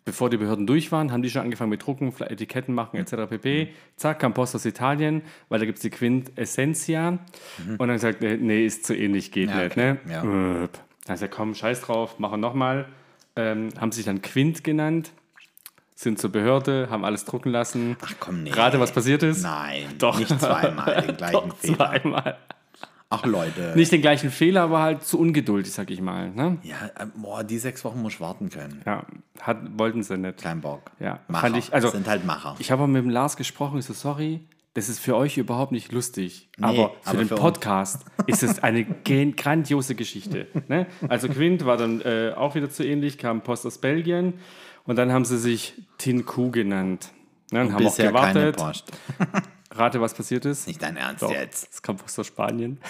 bevor 0.05 0.29
die 0.29 0.37
Behörden 0.37 0.67
durch 0.67 0.91
waren, 0.91 1.11
haben 1.11 1.21
die 1.21 1.29
schon 1.29 1.41
angefangen 1.41 1.69
mit 1.69 1.85
Drucken, 1.85 2.13
Etiketten 2.19 2.73
machen 2.75 2.97
etc. 2.97 3.29
pp. 3.29 3.69
Zack, 3.95 4.19
kam 4.19 4.33
Post 4.33 4.55
aus 4.55 4.65
Italien, 4.65 5.21
weil 5.49 5.59
da 5.59 5.65
gibt 5.65 5.77
es 5.77 5.81
die 5.81 5.89
Quintessentia. 5.89 7.19
Und 7.67 7.79
dann 7.79 7.89
gesagt, 7.93 8.21
nee, 8.21 8.65
ist 8.65 8.85
zu 8.85 8.95
ähnlich, 8.95 9.31
geht 9.31 9.49
Mhm. 9.49 9.55
Ja, 9.55 9.63
nicht. 9.63 9.71
okay. 9.71 9.93
Ne? 10.05 10.11
Ja. 10.11 10.69
Dann 11.05 11.17
sagt 11.17 11.33
komm, 11.33 11.53
scheiß 11.55 11.81
drauf, 11.81 12.19
machen 12.19 12.39
nochmal. 12.39 12.85
Ähm, 13.35 13.69
haben 13.79 13.91
sich 13.91 14.05
dann 14.05 14.21
Quint 14.21 14.63
genannt, 14.63 15.11
sind 15.95 16.19
zur 16.19 16.31
Behörde, 16.31 16.87
haben 16.91 17.03
alles 17.03 17.25
drucken 17.25 17.49
lassen. 17.49 17.97
Ach 18.05 18.13
komm, 18.19 18.43
nee. 18.43 18.51
Rate, 18.51 18.79
was 18.79 18.91
passiert 18.91 19.23
ist? 19.23 19.41
Nein, 19.43 19.85
Doch. 19.97 20.19
nicht 20.19 20.39
zweimal 20.39 21.01
den 21.01 21.17
gleichen 21.17 21.33
Doch, 21.49 21.55
Fehler. 21.57 21.75
zweimal. 21.77 22.37
Ach 23.13 23.25
Leute. 23.25 23.73
Nicht 23.75 23.91
den 23.91 24.01
gleichen 24.01 24.29
Fehler, 24.31 24.63
aber 24.63 24.81
halt 24.81 25.03
zu 25.03 25.19
ungeduldig, 25.19 25.71
sag 25.71 25.91
ich 25.91 26.01
mal. 26.01 26.29
Ne? 26.31 26.57
Ja, 26.63 26.75
äh, 26.97 27.05
boah, 27.15 27.43
die 27.43 27.57
sechs 27.59 27.83
Wochen 27.85 28.01
muss 28.01 28.13
ich 28.13 28.21
warten 28.21 28.49
können. 28.49 28.81
Ja, 28.85 29.05
hat, 29.41 29.57
wollten 29.77 30.01
sie 30.03 30.17
nicht. 30.17 30.41
Kein 30.41 30.61
Bock. 30.61 30.91
Ja, 30.99 31.19
Macher. 31.27 31.47
fand 31.47 31.57
ich- 31.57 31.73
also- 31.73 31.89
sind 31.89 32.07
halt 32.07 32.25
Macher. 32.25 32.55
Ich 32.59 32.71
habe 32.71 32.87
mit 32.87 33.03
dem 33.03 33.09
Lars 33.09 33.37
gesprochen, 33.37 33.79
ich 33.79 33.85
so, 33.85 33.93
sorry, 33.93 34.41
das 34.75 34.89
ist 34.89 34.97
für 34.99 35.15
euch 35.15 35.37
überhaupt 35.37 35.71
nicht 35.71 35.91
lustig. 35.91 36.49
Nee, 36.57 36.65
aber 36.65 36.89
für 37.01 37.09
aber 37.09 37.17
den 37.19 37.27
für 37.27 37.35
uns. 37.35 37.41
Podcast 37.41 38.05
ist 38.25 38.41
es 38.41 38.63
eine 38.63 38.83
grandiose 39.35 39.93
Geschichte. 39.93 40.47
Ne? 40.67 40.87
Also 41.07 41.29
Quint 41.29 41.65
war 41.65 41.77
dann 41.77 42.01
äh, 42.01 42.33
auch 42.35 42.55
wieder 42.55 42.71
zu 42.71 42.83
ähnlich, 42.83 43.19
kam 43.19 43.41
Post 43.41 43.67
aus 43.67 43.77
Belgien 43.77 44.33
und 44.85 44.95
dann 44.97 45.11
haben 45.11 45.25
sie 45.25 45.37
sich 45.37 45.75
Tin 45.99 46.25
Q 46.25 46.49
genannt. 46.49 47.09
Ne? 47.51 47.61
Und 47.61 47.73
haben 47.73 47.85
auch 47.85 47.95
gewartet. 47.95 48.57
Rate, 49.73 49.99
was 50.01 50.13
passiert 50.13 50.45
ist? 50.45 50.67
Nicht 50.67 50.81
dein 50.81 50.97
Ernst 50.97 51.23
Doch, 51.23 51.31
jetzt. 51.31 51.67
Es 51.71 51.81
kam 51.81 51.97
Post 51.97 52.19
aus 52.19 52.27
Spanien. 52.27 52.79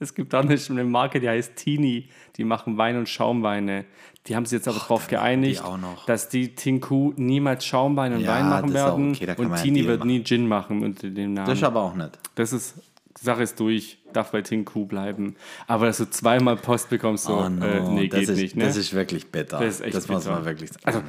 Es 0.00 0.12
gibt 0.12 0.34
auch 0.34 0.40
eine, 0.40 0.58
eine 0.70 0.84
Marke, 0.84 1.20
die 1.20 1.28
heißt 1.28 1.54
Tini. 1.54 2.08
Die 2.36 2.42
machen 2.44 2.76
Wein 2.76 2.98
und 2.98 3.08
Schaumweine. 3.08 3.84
Die 4.26 4.34
haben 4.34 4.44
sich 4.44 4.56
jetzt 4.58 4.66
aber 4.66 4.78
darauf 4.80 5.06
geeinigt, 5.06 5.62
noch. 5.62 6.04
dass 6.06 6.28
die 6.28 6.54
Tinku 6.56 7.12
niemals 7.16 7.64
Schaumwein 7.64 8.12
und 8.12 8.20
Ja, 8.20 8.32
Wein 8.32 8.48
machen 8.48 8.74
werden. 8.74 9.12
okay, 9.12 9.24
da 9.26 9.34
und 9.34 9.54
Tini 9.54 9.86
wird 9.86 10.00
machen. 10.00 10.08
nie 10.08 10.24
Gin 10.24 10.48
machen 10.48 10.82
unter 10.82 11.08
dem 11.08 11.34
Namen. 11.34 11.46
Das 11.46 11.58
ist 11.58 11.64
aber 11.64 11.80
auch 11.80 11.94
nicht. 11.94 12.18
Das 12.34 12.52
ist, 12.52 12.74
Sache 13.18 13.44
ist 13.44 13.58
durch, 13.60 13.98
darf 14.12 14.32
bei 14.32 14.42
Tinku 14.42 14.84
bleiben. 14.84 15.36
Aber 15.68 15.86
dass 15.86 15.98
du 15.98 16.10
zweimal 16.10 16.56
Post 16.56 16.90
bekommst, 16.90 17.24
so, 17.24 17.38
Oh 17.38 17.48
no, 17.48 17.64
äh, 17.64 17.80
nee, 17.90 18.08
das 18.08 18.20
geht 18.20 18.28
ist, 18.30 18.38
nicht. 18.40 18.56
Ne? 18.56 18.64
Das 18.64 18.76
ist 18.76 18.92
wirklich 18.94 19.30
bitter. 19.30 19.60
Das 19.60 19.76
ist 19.76 19.80
echt 19.80 19.94
das 19.94 20.08
muss 20.08 20.24
bitter. 20.24 20.34
man 20.34 20.44
wirklich 20.44 20.70
sagen. 20.72 20.84
Also, 20.86 21.02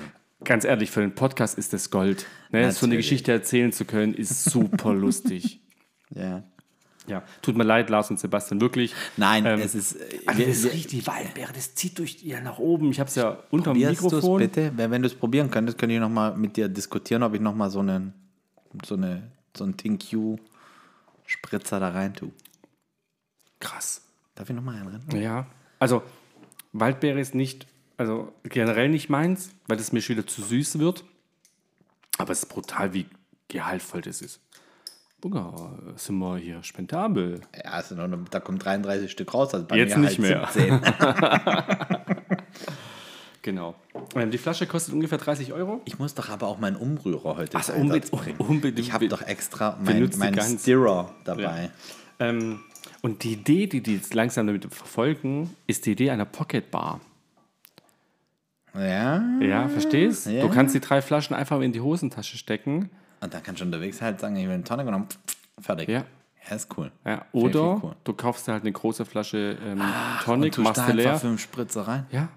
ganz 0.46 0.64
ehrlich, 0.66 0.92
für 0.92 1.02
den 1.02 1.14
Podcast 1.16 1.58
ist 1.58 1.74
das 1.74 1.90
Gold. 1.92 2.26
Ne? 2.52 2.72
So 2.72 2.86
eine. 2.86 2.96
Geschichte 2.98 3.32
erzählen 3.32 3.72
zu 3.72 3.86
können, 3.86 4.14
ist 4.14 4.44
super 4.50 4.94
lustig. 4.94 5.60
ja. 6.12 6.44
Ja, 7.08 7.22
tut 7.44 7.56
mir 7.56 7.64
leid, 7.64 7.92
Lars 7.92 8.10
und 8.10 8.20
Sebastian, 8.20 8.60
wirklich. 8.62 8.96
Nein, 9.16 9.46
Ähm, 9.46 9.60
es 9.62 9.76
ist. 9.76 9.96
Also 10.26 10.40
wir- 10.40 10.48
das 10.48 10.66
riecht 10.74 10.92
die 10.92 11.06
Waldbeere, 11.06 11.54
das 11.54 11.76
zieht 11.76 12.00
durch 12.00 12.24
ja 12.24 12.42
nach 12.42 12.58
oben. 12.58 12.90
Ich 12.90 13.00
habe 13.00 13.08
es 13.08 13.14
ja 13.14 13.38
unter 13.52 13.74
dem 13.74 13.80
Probierst 13.84 14.02
du 14.02 14.08
es 14.08 14.14
Mikrofon. 14.14 14.40
bitte? 14.40 14.72
Wenn 14.76 15.04
du 15.04 15.08
es 15.08 15.14
probieren 15.14 15.52
könntest, 15.52 15.78
könnte 15.78 15.94
ich 15.94 16.02
noch 16.02 16.10
mal 16.10 16.36
mit 16.36 16.58
dir 16.58 16.68
diskutieren, 16.68 17.22
ob 17.22 17.36
ich 17.36 17.42
noch 17.42 17.54
mal 17.54 17.70
so 17.70 17.78
einen 17.82 18.12
so 18.84 18.96
eine 18.96 19.22
so 19.56 19.66
einen 19.66 19.78
ThinQ 19.78 20.40
Spritzer 21.28 21.80
da 21.80 21.90
rein 21.90 22.16
tue. 22.16 22.32
Krass. 23.60 24.02
Darf 24.34 24.50
ich 24.50 24.56
noch 24.56 24.64
mal 24.64 24.76
einrennen? 24.76 25.04
Ja, 25.22 25.46
also 25.78 26.02
Waldbeere 26.74 27.20
ist 27.20 27.36
nicht, 27.36 27.68
also 27.98 28.34
generell 28.44 28.90
nicht 28.90 29.10
meins, 29.10 29.52
weil 29.68 29.78
das 29.78 29.92
mir 29.92 30.02
schon 30.02 30.18
wieder 30.18 30.28
zu 30.28 30.42
süß 30.42 30.80
wird. 30.80 31.04
Aber 32.18 32.32
es 32.32 32.40
ist 32.44 32.50
brutal, 32.50 32.94
wie 32.94 33.06
gehaltvoll 33.48 34.02
das 34.02 34.22
ist. 34.22 34.40
Bunga, 35.22 35.74
sind 35.96 36.18
wir 36.20 36.38
hier 36.38 36.62
spendabel. 36.64 37.42
Ja, 37.56 37.72
also 37.72 37.96
noch, 37.96 38.30
da 38.30 38.40
kommen 38.40 38.60
33 38.60 39.10
Stück 39.12 39.34
raus. 39.34 39.54
Also 39.54 39.66
bei 39.66 39.78
Jetzt 39.78 39.98
mir 39.98 40.04
nicht 40.06 40.20
mehr. 40.20 40.42
Halt 40.42 40.54
17. 40.54 40.80
Genau. 43.42 43.76
Ähm, 44.16 44.32
die 44.32 44.38
Flasche 44.40 44.66
kostet 44.66 44.94
ungefähr 44.94 45.18
30 45.20 45.54
Euro. 45.54 45.82
Ich 45.86 46.00
muss 46.00 46.16
doch 46.16 46.30
aber 46.30 46.48
auch 46.48 46.58
meinen 46.60 46.76
Umrührer 46.78 47.36
heute 47.38 47.58
Ach, 47.58 47.70
unbedingt- 47.76 48.12
unbedingt- 48.40 48.80
Ich 48.80 48.92
habe 48.94 49.08
doch 49.08 49.22
extra 49.22 49.78
mein, 49.84 49.96
benutzt 49.98 50.16
die 50.16 50.20
mein. 50.20 50.60
Stirrer 50.60 51.14
dabei. 51.26 51.70
Ähm, 52.20 52.62
und 53.02 53.24
die 53.24 53.34
Idee, 53.34 53.68
die 53.68 53.82
die 53.82 53.96
jetzt 53.96 54.14
langsam 54.16 54.48
damit 54.48 54.66
verfolgen, 54.74 55.56
ist 55.68 55.86
die 55.86 55.92
Idee 55.92 56.10
einer 56.10 56.26
Pocket 56.26 56.72
Bar. 56.72 57.02
Ja. 58.78 59.24
Ja, 59.42 59.68
verstehst? 59.68 60.28
Ja. 60.28 60.42
Du 60.42 60.50
kannst 60.50 60.76
die 60.76 60.80
drei 60.80 61.02
Flaschen 61.02 61.36
einfach 61.36 61.60
in 61.62 61.72
die 61.72 61.82
Hosentasche 61.82 62.38
stecken. 62.38 62.90
Und 63.22 63.34
dann 63.34 63.42
kannst 63.44 63.62
du 63.62 63.66
unterwegs 63.66 64.02
halt 64.02 64.20
sagen, 64.20 64.36
ich 64.36 64.46
will 64.46 64.54
einen 64.54 64.66
Tonic 64.66 64.86
und 64.88 64.92
dann 64.94 65.08
fertig. 65.60 65.90
Ja. 65.90 66.04
Ja, 66.50 66.56
ist 66.56 66.78
cool. 66.78 66.92
Ja, 67.04 67.26
Finde 67.32 67.50
ich 67.50 67.56
oder 67.56 67.84
cool. 67.84 67.96
du 68.04 68.14
kaufst 68.14 68.48
dir 68.48 68.52
halt 68.52 68.62
eine 68.64 68.72
große 68.72 69.04
Flasche 69.06 69.58
ähm, 69.66 69.82
Und 69.82 69.90
Tonic, 70.24 70.58
machst 70.60 70.88
du 70.88 70.92
leer. 70.94 71.08
einfach 71.08 71.22
fünf 71.22 71.42
Spritzer 71.42 71.82
rein. 71.88 72.06
Ja, 72.12 72.28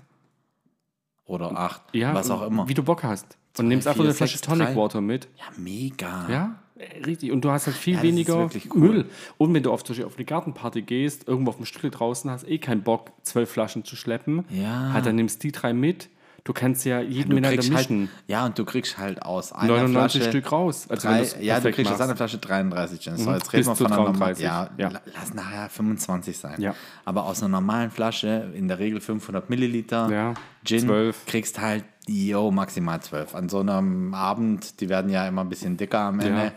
Oder 1.26 1.54
acht. 1.56 1.82
ja. 1.92 2.14
was 2.14 2.30
auch 2.30 2.42
immer. 2.46 2.66
Wie 2.68 2.74
du 2.74 2.82
Bock 2.82 3.02
hast. 3.02 3.36
Und 3.58 3.68
nimmst 3.68 3.86
einfach 3.86 3.98
vier, 4.02 4.04
eine 4.10 4.14
Flasche 4.14 4.38
sechs, 4.38 4.46
Tonic 4.48 4.68
drei. 4.68 4.76
Water 4.76 5.00
mit. 5.02 5.28
Ja, 5.36 5.44
mega. 5.58 6.26
Ja, 6.30 6.54
äh, 6.78 7.02
richtig. 7.04 7.32
Und 7.32 7.44
du 7.44 7.50
hast 7.50 7.66
halt 7.66 7.76
viel 7.76 7.96
Ja, 7.96 8.02
weniger 8.02 8.48
cool. 8.72 8.80
Müll. 8.80 9.06
Und 9.36 9.52
wenn 9.52 9.62
du 9.62 9.72
auf, 9.72 9.82
auf 9.90 10.16
eine 10.16 10.24
Gartenparty 10.24 10.82
gehst, 10.82 11.26
irgendwo 11.28 11.50
auf 11.50 11.56
dem 11.56 11.66
Stück 11.66 11.90
draußen 11.92 12.30
hast, 12.30 12.48
eh 12.48 12.58
keinen 12.58 12.82
Bock, 12.82 13.10
zwölf 13.22 13.50
Flaschen 13.50 13.84
zu 13.84 13.94
schleppen. 13.96 14.44
Ja. 14.48 14.92
Halt, 14.94 15.04
dann 15.06 15.16
nimmst 15.16 15.42
die 15.42 15.52
drei 15.52 15.72
mit. 15.74 16.08
Du 16.48 16.54
kannst 16.54 16.86
ja 16.86 17.00
jeden 17.02 17.28
Du 17.28 17.34
miteinander 17.36 17.62
halt, 17.62 17.90
mischen. 17.90 18.08
ja, 18.26 18.46
und 18.46 18.58
du 18.58 18.64
kriegst 18.64 18.96
halt 18.96 19.20
aus 19.20 19.52
einer 19.52 19.66
99 19.76 20.22
Flasche 20.22 20.30
Stück 20.30 20.50
raus. 20.50 20.86
Also 20.88 21.06
drei, 21.06 21.22
ja, 21.42 21.60
du 21.60 21.70
kriegst 21.70 21.92
aus 21.92 21.98
machst. 21.98 22.00
einer 22.00 22.16
Flasche 22.16 22.38
33 22.38 23.00
Gin. 23.02 23.16
So, 23.18 23.28
Mhm. 23.28 23.34
jetzt 23.36 23.52
reden 23.52 23.66
wir 23.66 23.76
von 23.76 23.86
einer 23.86 23.96
normalen. 23.96 24.18
33, 24.18 24.44
Ja, 24.46 24.70
ja. 24.78 24.88
la- 24.88 25.02
lass 25.14 25.34
nachher 25.34 25.68
25 25.68 26.38
sein. 26.38 26.58
Ja. 26.58 26.74
Aber 27.04 27.26
aus 27.26 27.42
einer 27.42 27.50
normalen 27.50 27.90
Flasche, 27.90 28.50
in 28.54 28.66
der 28.66 28.78
Regel 28.78 29.02
500 29.02 29.50
Milliliter, 29.50 30.08
Ja, 30.10 30.34
Gin, 30.64 30.80
12. 30.86 31.26
kriegst 31.26 31.60
halt, 31.60 31.84
yo, 32.06 32.50
maximal 32.50 32.98
12. 33.02 33.34
An 33.34 33.50
so 33.50 33.60
einem 33.60 34.14
Abend, 34.14 34.80
die 34.80 34.88
werden 34.88 35.10
ja 35.10 35.28
immer 35.28 35.42
ein 35.42 35.50
bisschen 35.50 35.76
dicker 35.76 35.98
am 36.00 36.18
Ende. 36.20 36.44
Ja. 36.44 36.52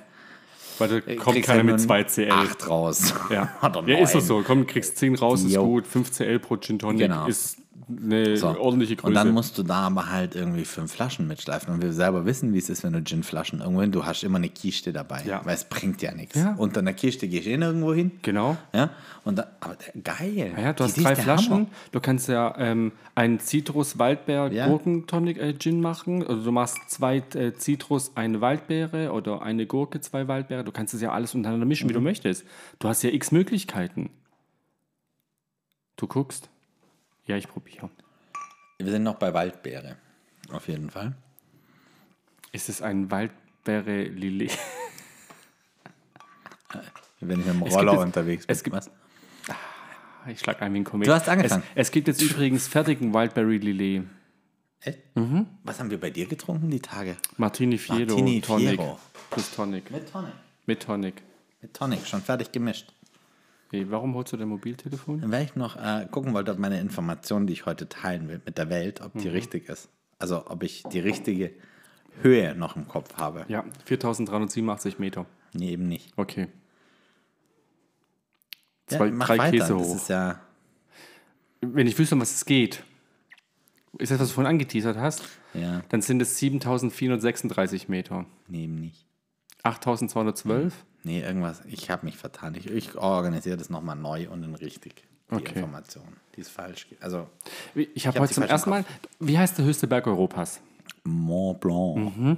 Weil 0.80 1.02
da 1.02 1.16
kommt 1.16 1.42
keiner 1.44 1.58
halt 1.58 1.66
mit 1.66 1.76
nur 1.76 1.86
2 1.86 2.04
CL. 2.06 2.32
8 2.32 2.70
raus. 2.70 3.14
Ja, 3.30 3.50
ja 3.88 3.98
ist 3.98 4.16
das 4.16 4.26
so. 4.26 4.42
Komm, 4.42 4.60
du 4.60 4.66
kriegst 4.68 4.98
10 4.98 5.16
raus, 5.16 5.44
ist 5.44 5.52
Jo. 5.54 5.66
gut. 5.66 5.86
5 5.86 6.12
CL 6.12 6.40
pro 6.40 6.56
Gin 6.56 6.80
Tonic 6.80 7.02
Genau. 7.10 7.28
ist 7.28 7.58
eine 8.04 8.38
So. 8.38 8.48
ordentliche 8.60 8.96
Größe. 8.96 9.08
Und 9.08 9.14
dann 9.16 9.32
musst 9.32 9.58
du 9.58 9.64
da 9.64 9.88
aber 9.88 10.10
halt 10.10 10.36
irgendwie 10.36 10.66
fünf 10.66 10.92
Flaschen 10.94 11.28
mitschleifen. 11.28 11.74
Und 11.74 11.82
wir 11.82 11.94
selber 11.94 12.26
wissen, 12.26 12.54
wie 12.54 12.58
es 12.58 12.70
ist, 12.70 12.84
wenn 12.84 12.94
du 12.94 13.02
Ginflaschen 13.02 13.60
irgendwo 13.62 13.82
hin, 13.82 13.92
du 13.92 14.06
hast 14.06 14.24
immer 14.24 14.38
eine 14.38 14.50
Kiste 14.50 14.94
dabei. 14.94 15.24
Ja. 15.26 15.42
Weil 15.46 15.56
es 15.56 15.66
bringt 15.66 16.02
ja 16.02 16.14
nichts. 16.14 16.36
Ja. 16.38 16.56
Unter 16.58 16.80
einer 16.82 16.94
Kiste 16.94 17.28
gehst 17.28 17.46
du 17.46 17.52
eh 17.52 17.58
nirgendwo 17.58 17.94
hin. 17.94 18.12
genau. 18.22 18.58
Ja, 18.74 18.90
und 19.24 19.38
da, 19.38 19.48
aber 19.60 19.76
der, 19.76 20.02
geil. 20.02 20.54
Ja, 20.58 20.74
du 20.74 20.78
Die 20.78 20.84
hast 20.84 20.98
Idee 20.98 21.04
drei 21.06 21.16
Flaschen. 21.16 21.52
Hammer. 21.54 21.66
Du 21.92 22.00
kannst 22.00 22.28
ja 22.28 22.56
ähm, 22.58 22.92
einen 23.16 23.40
Citrus 23.40 24.00
Waldbeer 24.00 24.52
Ja. 24.52 24.68
Gurkentonic 24.68 25.38
äh, 25.38 25.54
Gin 25.58 25.80
machen. 25.82 26.26
Also 26.26 26.44
du 26.44 26.52
machst 26.52 26.78
zwei 26.88 27.18
äh, 27.36 27.54
Citrus, 27.58 28.12
eine 28.16 28.42
Waldbeere 28.42 29.12
oder 29.12 29.42
eine 29.42 29.66
Gurke, 29.66 30.02
zwei 30.02 30.28
Waldbeere. 30.28 30.64
Du 30.64 30.72
kannst 30.72 30.94
es 30.94 31.02
ja 31.02 31.12
alles 31.12 31.36
untereinander 31.36 31.66
mischen, 31.66 31.86
Mhm. 31.86 31.90
wie 31.90 31.94
du 31.94 32.02
möchtest. 32.02 32.46
Du 32.80 32.88
hast 32.88 33.04
ja 33.04 33.10
x 33.12 33.32
Möglichkeiten. 33.32 34.10
Du 35.98 36.08
guckst. 36.08 36.50
Ja, 37.26 37.38
ich 37.38 37.48
probiere. 37.48 37.90
Wir 38.80 38.92
sind 38.92 39.04
noch 39.04 39.16
bei 39.16 39.34
Waldbeere. 39.34 39.96
Auf 40.52 40.68
jeden 40.68 40.90
Fall. 40.90 41.14
Ist 42.52 42.68
es 42.70 42.82
ein 42.82 43.10
Waldbeere 43.12 44.04
Lillet? 44.06 44.52
Wenn 47.20 47.40
ich 47.42 47.46
mit 47.46 47.56
dem 47.56 47.62
Roller 47.62 47.94
jetzt- 47.94 48.02
unterwegs 48.04 48.48
bin. 48.48 48.54
es 48.54 48.64
gibt- 48.64 48.76
Was? 48.76 48.90
Ich 50.28 50.40
schlag 50.40 50.62
ein 50.62 50.72
wie 50.74 50.80
ein 50.80 50.84
Komet. 50.84 51.08
Du 51.08 51.14
hast 51.14 51.28
angefangen. 51.28 51.64
Es, 51.74 51.88
es 51.88 51.92
gibt 51.92 52.08
jetzt 52.08 52.22
übrigens 52.22 52.68
fertigen 52.68 53.12
Wildberry 53.14 53.58
Lillet. 53.58 54.04
Echt? 54.82 55.00
Mhm. 55.16 55.48
Was 55.64 55.80
haben 55.80 55.90
wir 55.90 56.00
bei 56.00 56.10
dir 56.12 56.28
getrunken 56.28 56.70
die 56.70 56.80
Tage? 56.80 57.18
Martini 57.38 57.78
Fiedo 57.80 58.16
Martini 58.16 58.42
Tonic. 58.42 58.70
Fiero. 58.80 59.00
Plus 59.32 59.52
Tonic. 59.52 59.90
Mit 59.90 60.12
Tonic. 60.12 60.34
Mit 60.68 60.82
Tonic. 60.84 61.22
Mit 61.62 61.74
Tonic, 61.76 62.06
schon 62.08 62.22
fertig 62.22 62.52
gemischt. 62.52 62.92
Hey, 63.72 63.90
warum 63.90 64.14
holst 64.16 64.34
du 64.34 64.38
dein 64.38 64.50
Mobiltelefon? 64.50 65.32
Weil 65.32 65.46
ich 65.46 65.56
noch 65.56 65.78
äh, 65.78 66.06
gucken 66.12 66.34
wollte, 66.34 66.52
ob 66.52 66.60
meine 66.60 66.80
Information, 66.80 67.48
die 67.48 67.54
ich 67.54 67.66
heute 67.66 67.88
teilen 67.88 68.28
will 68.28 68.42
mit 68.46 68.58
der 68.58 68.70
Welt, 68.70 69.00
ob 69.02 69.14
die 69.18 69.28
Mhm. 69.30 69.34
richtig 69.34 69.70
ist. 69.70 69.90
Also 70.20 70.46
ob 70.48 70.62
ich 70.64 70.84
die 70.92 71.00
richtige 71.00 71.52
Höhe 72.22 72.54
noch 72.54 72.76
im 72.76 72.88
Kopf 72.88 73.16
habe. 73.18 73.46
Ja, 73.48 73.64
4387 73.86 75.00
Meter. 75.00 75.26
Nee, 75.54 75.72
eben 75.72 75.88
nicht. 75.88 76.12
Okay. 76.18 76.48
Ja, 78.90 78.98
Zwei, 78.98 79.12
mach 79.12 79.28
drei 79.28 79.38
weiter. 79.38 79.52
Käse 79.52 79.74
Das 79.78 79.88
hoch. 79.88 79.96
ist 79.96 80.10
ja. 80.10 80.42
Wenn 81.62 81.88
ich 81.88 81.98
wüsste, 81.98 82.16
um 82.16 82.22
was 82.22 82.36
es 82.36 82.46
geht, 82.46 82.84
ist 84.00 84.12
das, 84.12 84.20
was 84.20 84.28
du 84.30 84.34
vorhin 84.36 84.50
angeteasert 84.50 84.98
hast, 84.98 85.24
Ja, 85.54 85.82
dann 85.90 86.02
sind 86.02 86.22
es 86.22 86.38
7436 86.38 87.88
Meter. 87.88 88.26
nee, 88.50 88.64
eben 88.64 88.76
nicht. 88.76 89.06
8212? 89.64 90.74
Nee, 91.04 91.22
irgendwas. 91.22 91.62
Ich 91.66 91.90
habe 91.90 92.06
mich 92.06 92.18
vertan. 92.18 92.56
Ich, 92.56 92.68
ich 92.70 92.96
organisiere 92.96 93.58
das 93.58 93.70
nochmal 93.70 93.96
neu 93.96 94.30
und 94.30 94.42
dann 94.42 94.56
richtig. 94.56 94.96
Die 95.32 95.36
Okay. 95.36 95.54
Information. 95.56 96.04
Die 96.36 96.42
ist 96.42 96.50
falsch. 96.52 96.88
Also 97.00 97.28
Ich 97.96 98.06
habe 98.06 98.18
hab 98.20 98.24
heute 98.24 98.34
zum 98.34 98.44
ersten 98.44 98.70
Mal, 98.70 98.84
wie 99.20 99.38
heißt 99.38 99.58
der 99.58 99.66
höchste 99.66 99.88
Berg 99.88 100.06
Europas? 100.08 100.60
Mont 101.04 101.60
Blanc. 101.62 101.96
Mhm. 102.18 102.38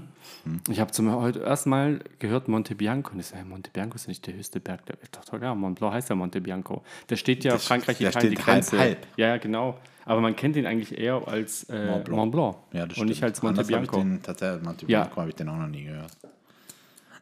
Ich 0.69 0.79
habe 0.79 0.91
zum 0.91 1.11
heute 1.11 1.41
ersten 1.41 1.69
Mal 1.71 1.99
gehört 2.19 2.47
Monte 2.47 2.75
Bianco. 2.75 3.11
Und 3.13 3.19
ich 3.19 3.25
sage, 3.27 3.43
Monte 3.45 3.71
Bianco 3.71 3.95
ist 3.95 4.07
nicht 4.07 4.25
der 4.27 4.35
höchste 4.35 4.59
Berg. 4.59 4.85
Der, 4.85 4.95
ich 5.01 5.09
dachte, 5.09 5.37
ja, 5.41 5.53
Mont 5.55 5.79
Blanc 5.79 5.93
heißt 5.95 6.09
ja 6.09 6.15
Monte 6.15 6.39
Bianco. 6.39 6.83
Der 7.09 7.15
steht 7.17 7.43
ja 7.43 7.53
Das- 7.53 7.65
Frankreich, 7.65 7.97
der 7.97 8.09
Italien, 8.09 8.29
die 8.31 8.35
steht 8.37 8.47
halb, 8.47 8.61
Grenze. 8.63 8.79
halb. 8.79 9.07
Ja, 9.17 9.27
ja, 9.29 9.37
genau. 9.37 9.79
Aber 10.05 10.21
man 10.21 10.35
kennt 10.35 10.55
ihn 10.55 10.65
eigentlich 10.67 10.97
eher 10.97 11.27
als 11.27 11.63
äh, 11.69 11.85
Mont, 11.87 12.07
Mont 12.09 12.31
Blanc. 12.31 12.31
Blanc. 12.31 12.55
Ja, 12.73 12.85
das 12.85 12.97
und 12.99 13.07
nicht 13.07 13.17
stimmt. 13.17 13.31
als 13.31 13.41
Monte 13.41 13.61
Anders 13.61 13.67
Bianco. 13.67 13.97
Ich 13.97 14.03
den, 14.03 14.21
tatsächlich, 14.21 14.63
Monte 14.63 14.85
Ja. 14.87 15.01
Bianco 15.03 15.15
habe 15.21 15.29
ich 15.29 15.35
den 15.35 15.49
auch 15.49 15.57
noch 15.57 15.67
nie 15.67 15.83
gehört. 15.83 16.11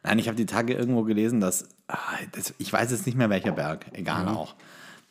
Nein, 0.04 0.18
ich 0.18 0.26
habe 0.28 0.36
die 0.36 0.46
Tage 0.46 0.74
irgendwo 0.74 1.02
gelesen, 1.04 1.40
dass, 1.40 1.68
ah, 1.88 1.96
das, 2.32 2.54
ich 2.58 2.72
weiß 2.72 2.90
jetzt 2.90 3.06
nicht 3.06 3.16
mehr 3.16 3.30
welcher 3.30 3.52
Berg, 3.52 3.86
egal 3.92 4.26
auch, 4.28 4.54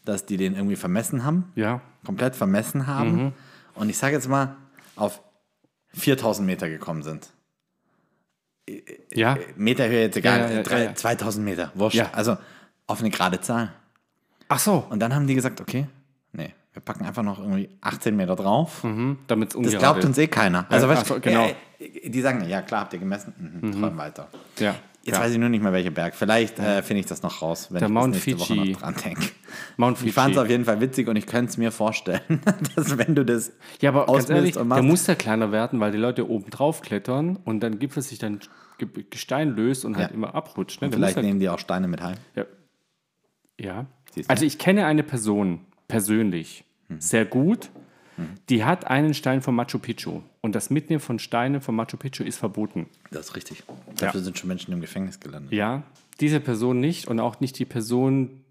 dass 0.06 0.26
die 0.26 0.36
den 0.38 0.54
irgendwie 0.56 0.76
vermessen 0.76 1.24
haben, 1.24 1.52
Ja, 1.56 1.82
komplett 2.06 2.36
vermessen 2.36 2.88
haben 2.88 3.12
Mhm. 3.26 3.34
und 3.76 3.90
ich 3.90 3.98
sage 3.98 4.16
jetzt 4.16 4.28
mal 4.28 4.56
auf 4.96 5.22
4000 5.94 6.46
Meter 6.46 6.68
gekommen 6.70 7.04
sind. 7.04 7.30
ja. 9.14 9.38
Meterhöhe 9.56 10.02
jetzt 10.04 10.18
egal, 10.18 10.40
Ja, 10.40 10.48
ja, 10.50 10.54
ja, 10.58 10.64
drei- 10.64 10.80
ja, 10.80 10.90
ja. 10.90 10.96
2000 10.96 11.44
Meter, 11.46 11.72
wurscht. 11.76 11.98
Ja. 11.98 12.10
Also 12.14 12.38
auf 12.88 13.00
eine 13.00 13.10
gerade 13.10 13.40
Zahl. 13.42 13.74
Ach 14.48 14.60
so, 14.60 14.86
Und 14.90 15.00
dann 15.00 15.14
haben 15.16 15.28
die 15.28 15.36
gesagt, 15.36 15.62
okay, 15.62 15.88
wir 16.74 16.82
packen 16.82 17.06
einfach 17.06 17.24
noch 17.24 17.40
irgendwie 17.40 17.70
18 17.82 18.16
Meter 18.16 18.36
drauf. 18.36 18.84
mhm. 18.84 19.18
damit 19.28 19.54
es 19.56 19.62
Das 19.62 19.78
glaubt 19.78 20.06
uns 20.06 20.18
eh 20.18 20.28
keiner. 20.28 20.66
Also, 20.70 20.88
Ja, 20.88 20.94
weißt, 20.96 21.06
so, 21.08 21.20
genau. 21.20 21.48
äh, 21.80 22.10
die 22.10 22.22
sagen, 22.22 22.48
ja 22.48 22.62
klar, 22.62 22.82
habt 22.82 22.94
ihr 22.94 23.00
gemessen? 23.00 23.60
Mhm, 23.62 23.72
Träum 23.74 23.98
weiter. 23.98 24.28
Ja, 24.60 24.76
Jetzt 25.04 25.16
ja. 25.18 25.24
weiß 25.24 25.32
ich 25.32 25.40
nur 25.40 25.50
nicht 25.50 25.64
mehr, 25.64 25.74
welcher 25.74 25.90
Berg. 25.90 26.14
Vielleicht 26.16 26.60
äh, 26.60 26.84
finde 26.84 27.00
ich 27.00 27.08
das 27.08 27.24
noch 27.24 27.42
raus, 27.42 27.70
wenn 27.72 27.80
Der 27.80 27.88
ich 27.88 27.94
Mount 27.94 28.14
bis 28.14 28.28
nächste 28.28 28.40
Woche 28.44 28.54
Fidschi. 28.54 28.72
noch 28.74 28.82
dran 28.82 28.96
denke. 29.04 29.22
Mount 29.78 29.98
Ich 30.06 30.14
fand 30.14 30.34
es 30.36 30.38
auf 30.40 30.48
jeden 30.48 30.64
Fall 30.64 30.80
witzig 30.80 31.08
und 31.08 31.16
ich 31.16 31.26
könnte 31.26 31.50
es 31.50 31.58
mir 31.58 31.72
vorstellen, 31.72 32.22
dass 32.76 32.98
wenn 33.00 33.16
du 33.16 33.26
das 33.26 33.52
Ja, 33.82 33.90
aber 33.90 34.06
ganz 34.06 34.30
ehrlich, 34.30 34.56
und 34.58 34.70
der 34.70 34.78
machst- 34.78 34.84
muss 34.84 35.08
ja 35.08 35.16
kleiner 35.16 35.52
werden, 35.52 35.80
weil 35.80 35.92
die 35.92 35.98
Leute 35.98 36.30
oben 36.30 36.52
drauf 36.52 36.82
klettern 36.82 37.36
und 37.44 37.62
dann 37.62 37.80
gibt 37.80 37.98
es 37.98 38.10
sich 38.10 38.20
dann 38.20 38.40
Ge- 38.78 39.06
Gestein 39.10 39.56
löst 39.56 39.86
und 39.86 39.98
halt 39.98 40.10
Ja. 40.12 40.16
immer 40.16 40.36
abrutscht. 40.36 40.82
Ne? 40.84 40.90
Der 40.90 40.98
vielleicht 41.00 41.16
muss 41.18 41.26
nehmen 41.26 41.40
die 41.40 41.50
auch 41.50 41.60
Steine 41.60 41.88
mit 41.88 42.02
heim. 42.04 42.18
ja, 42.36 42.46
ja. 43.60 43.86
Also 44.28 44.46
ich 44.46 44.58
kenne 44.60 44.86
eine 44.86 45.04
Person 45.04 45.62
persönlich 45.92 46.64
sehr 47.00 47.26
gut, 47.26 47.70
die 48.50 48.64
hat 48.66 48.86
einen 48.86 49.14
Stein 49.14 49.42
von 49.42 49.56
Machu 49.56 49.80
Picchu 49.80 50.22
und 50.42 50.54
das 50.56 50.70
Mitnehmen 50.70 51.00
von 51.00 51.20
Steinen 51.20 51.62
von 51.62 51.74
Machu 51.76 51.96
Picchu 51.98 52.24
ist 52.24 52.38
verboten. 52.38 52.88
Das 53.12 53.28
ist 53.28 53.36
richtig. 53.36 53.64
Dafür 53.98 54.20
sind 54.22 54.38
schon 54.38 54.48
Menschen 54.50 54.74
im 54.74 54.82
Gefängnis 54.82 55.20
gelandet. 55.20 55.54
Ja, 55.54 55.84
diese 56.20 56.40
Person 56.40 56.80
nicht 56.80 57.08
und 57.08 57.20
auch 57.20 57.40
nicht 57.40 57.58
die 57.60 57.66
Person, 57.66 58.42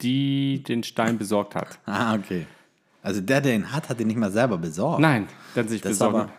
die 0.00 0.62
den 0.62 0.82
Stein 0.84 1.18
besorgt 1.18 1.54
hat. 1.54 1.78
Ah, 1.86 2.14
okay. 2.14 2.46
Also 3.02 3.20
der, 3.20 3.40
der 3.40 3.54
ihn 3.54 3.72
hat, 3.72 3.88
hat 3.88 3.98
ihn 4.00 4.06
nicht 4.06 4.18
mal 4.18 4.30
selber 4.30 4.56
besorgt. 4.58 5.00
Nein, 5.00 5.26
der 5.56 5.64
hat 5.64 5.70
sich 5.70 5.80
Das 5.80 5.92
besorgen. 5.92 6.30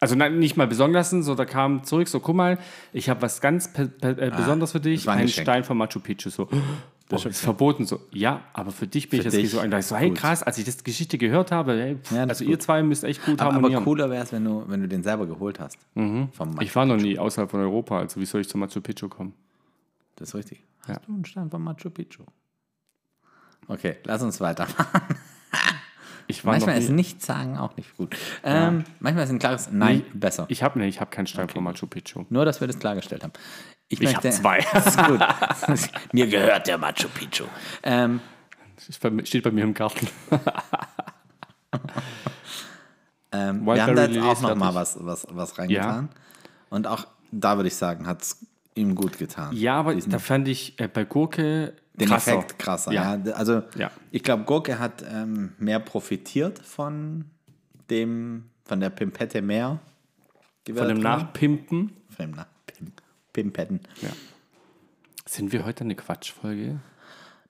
Also 0.00 0.14
nein, 0.14 0.38
nicht 0.38 0.56
mal 0.56 0.66
besorgen 0.66 0.94
lassen, 0.94 1.22
so 1.22 1.34
da 1.34 1.44
kam 1.44 1.84
zurück, 1.84 2.08
so 2.08 2.20
guck 2.20 2.34
mal, 2.34 2.58
ich 2.92 3.08
habe 3.10 3.20
was 3.22 3.40
ganz 3.42 3.72
pe- 3.72 3.88
pe- 3.88 4.16
äh, 4.18 4.30
Besonderes 4.34 4.72
für 4.72 4.80
dich, 4.80 5.06
Ah, 5.06 5.12
ein 5.12 5.18
ein 5.20 5.26
Geschenk. 5.26 5.44
Stein 5.44 5.64
von 5.64 5.76
Machu 5.76 6.00
Picchu. 6.00 6.30
So, 6.30 6.48
das 7.16 7.24
ist 7.26 7.40
verboten. 7.40 7.84
So, 7.86 8.00
ja, 8.12 8.42
aber 8.52 8.70
für 8.70 8.86
dich 8.86 9.08
bin 9.08 9.18
ich 9.18 9.22
Für 9.22 9.28
jetzt 9.28 9.34
nicht 9.36 9.44
dich 9.46 9.50
so 9.52 9.58
ein. 9.60 9.72
Ich 9.72 9.86
so, 9.86 9.96
hey 9.96 10.08
gut. 10.10 10.18
krass, 10.18 10.42
als 10.42 10.58
ich 10.58 10.64
das 10.64 10.82
Geschichte 10.84 11.18
gehört 11.18 11.52
habe, 11.52 11.72
hey, 11.78 11.96
pff, 11.96 12.12
Ja, 12.12 12.22
also 12.22 12.32
ist 12.44 12.48
ihr 12.50 12.56
gut. 12.56 12.62
zwei 12.62 12.82
müsst 12.82 13.04
echt 13.04 13.24
gut 13.24 13.40
Aber, 13.40 13.54
aber 13.54 13.80
cooler 13.82 14.10
wäre 14.10 14.22
es, 14.24 14.32
wenn 14.32 14.44
du, 14.44 14.64
wenn 14.68 14.80
du 14.80 14.88
den 14.88 15.02
selber 15.02 15.26
geholt 15.26 15.60
hast. 15.60 15.78
Mann. 15.94 16.30
Ich 16.60 16.74
war 16.74 16.86
noch 16.86 16.96
nie 16.96 17.18
außerhalb 17.18 17.50
von 17.50 17.60
Europa, 17.60 17.98
also 17.98 18.20
wie 18.20 18.26
soll 18.26 18.40
ich 18.40 18.48
zu 18.48 18.58
Machu 18.58 18.80
Picchu 18.80 19.08
kommen? 19.08 19.34
Das 20.16 20.28
ist 20.30 20.34
richtig. 20.34 20.62
Ja. 20.86 20.94
Hast 20.94 21.06
du 21.08 21.12
einen 21.12 21.24
Stein 21.24 21.50
von 21.50 21.62
Machu 21.62 21.90
Picchu? 21.90 22.22
Okay, 23.68 23.96
lass 24.04 24.22
uns 24.22 24.40
weitermachen. 24.40 25.16
Ich 26.26 26.44
Manchmal 26.44 26.78
ist 26.78 26.90
nichts 26.90 27.26
sagen 27.26 27.58
auch 27.58 27.76
nicht 27.76 27.96
gut. 27.96 28.16
Ähm, 28.44 28.84
manchmal 29.00 29.24
ist 29.24 29.30
ein 29.30 29.40
klares 29.40 29.68
Nein 29.72 30.04
besser. 30.14 30.44
ich 30.48 30.62
habe 30.62 30.78
nee, 30.78 30.86
ich 30.86 31.00
habe 31.00 31.10
keinen 31.10 31.26
Stein 31.26 31.48
von 31.48 31.64
Machu 31.64 31.88
Picchu. 31.88 32.24
Nur, 32.30 32.44
dass 32.44 32.60
wir 32.60 32.68
das 32.68 32.78
klargestellt 32.78 33.24
haben. 33.24 33.32
Ich, 33.92 34.00
Ich 34.00 34.14
hab 34.14 34.22
möchte, 34.24 34.40
zwei. 34.40 34.64
Das 34.72 34.86
ist 34.94 35.04
gut. 35.04 35.20
Mir 36.12 36.26
gehört 36.28 36.66
der 36.68 36.78
Machu 36.78 37.08
Picchu. 37.12 37.44
Ähm, 37.82 38.20
steht 39.24 39.42
bei 39.42 39.50
mir 39.50 39.64
im 39.64 39.74
Garten. 39.74 40.06
ähm, 43.32 43.64
wir 43.66 43.82
haben 43.84 43.96
da 43.96 44.06
jetzt 44.06 44.18
auch 44.22 44.32
ist 44.32 44.42
noch 44.42 44.54
mal 44.54 44.72
fertig. 44.72 44.96
was, 45.04 45.26
was, 45.26 45.26
was 45.30 45.58
reingetan. 45.58 46.08
Und 46.68 46.86
auch 46.86 47.06
da 47.32 47.56
würde 47.56 47.66
ich 47.68 47.76
sagen, 47.76 48.06
hat 48.06 48.22
es 48.22 48.46
ihm 48.74 48.94
gut 48.94 49.18
getan. 49.18 49.54
Ja, 49.54 49.74
aber 49.74 49.94
Diesen- 49.94 50.10
da 50.12 50.18
fand 50.18 50.48
ich 50.48 50.78
äh, 50.80 50.88
bei 50.88 51.04
Gurke 51.04 51.74
den 51.94 52.08
krasser. 52.08 52.34
Effekt 52.38 52.58
krasser. 52.58 52.92
Ja. 52.92 53.16
Ja. 53.16 53.32
Also 53.34 53.62
Ja. 53.76 53.90
ich 54.10 54.22
glaube, 54.22 54.44
Gurke 54.44 54.78
hat 54.78 55.04
ähm, 55.08 55.52
mehr 55.58 55.80
profitiert 55.80 56.58
von 56.60 57.24
dem, 57.90 58.44
von 58.64 58.80
der 58.80 58.90
Pimpette 58.90 59.42
mehr. 59.42 59.80
Von 60.66 60.76
dem 60.76 60.88
haben. 60.88 61.00
Nachpimpen. 61.00 61.92
Von 62.16 62.26
dem 62.26 62.30
Nach 62.36 62.46
Pim 63.32 63.52
Pimpetten. 63.52 63.80
Sind 65.26 65.52
wir 65.52 65.64
heute 65.64 65.84
eine 65.84 65.94
Quatschfolge? 65.94 66.80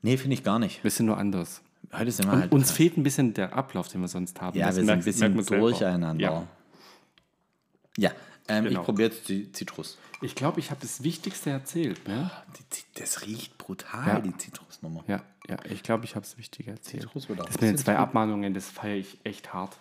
Nee, 0.02 0.16
finde 0.16 0.34
ich 0.34 0.44
gar 0.44 0.58
nicht. 0.58 0.82
Wir 0.84 0.90
sind 0.90 1.06
nur 1.06 1.16
anders. 1.18 1.62
Heute 1.92 2.10
sind 2.12 2.26
wir 2.26 2.32
Und 2.34 2.40
halt. 2.42 2.52
uns 2.52 2.70
fehlt 2.70 2.96
ein 2.96 3.02
bisschen 3.02 3.34
der 3.34 3.54
Ablauf, 3.54 3.88
den 3.88 4.00
wir 4.00 4.08
sonst 4.08 4.40
haben. 4.40 4.56
ja, 4.58 4.66
Das 4.66 4.76
wir 4.76 4.84
sind 4.84 4.90
ein 5.24 5.34
bisschen 5.34 5.60
durcheinander. 5.60 6.22
Ja. 6.22 6.46
Ja, 7.96 8.10
ähm, 8.48 8.64
Genau. 8.64 8.80
ich 8.80 8.84
probiere 8.84 9.10
jetzt 9.10 9.28
die 9.28 9.50
Zitrus. 9.52 9.98
Ich 10.22 10.34
glaube, 10.34 10.60
ich 10.60 10.70
habe 10.70 10.80
das 10.80 11.02
Wichtigste 11.02 11.50
erzählt. 11.50 12.06
Ne? 12.06 12.30
Zi- 12.70 12.84
das 12.94 13.22
riecht 13.26 13.58
brutal, 13.58 14.06
Ja. 14.06 14.20
die 14.20 14.36
Zitrusnummer. 14.36 15.02
Ja, 15.08 15.22
ja, 15.48 15.56
ich 15.64 15.82
glaube, 15.82 16.04
ich 16.04 16.14
habe 16.14 16.24
das 16.24 16.36
Wichtige 16.38 16.70
erzählt. 16.72 17.02
Zitrus 17.04 17.28
wird 17.28 17.40
auch 17.40 17.46
Das 17.46 17.56
bisschen 17.58 17.78
zwei. 17.78 17.96
Abmahnungen, 17.96 18.54
das 18.54 18.66
feiere 18.68 18.96
ich 18.96 19.18
echt 19.24 19.52
hart. 19.52 19.78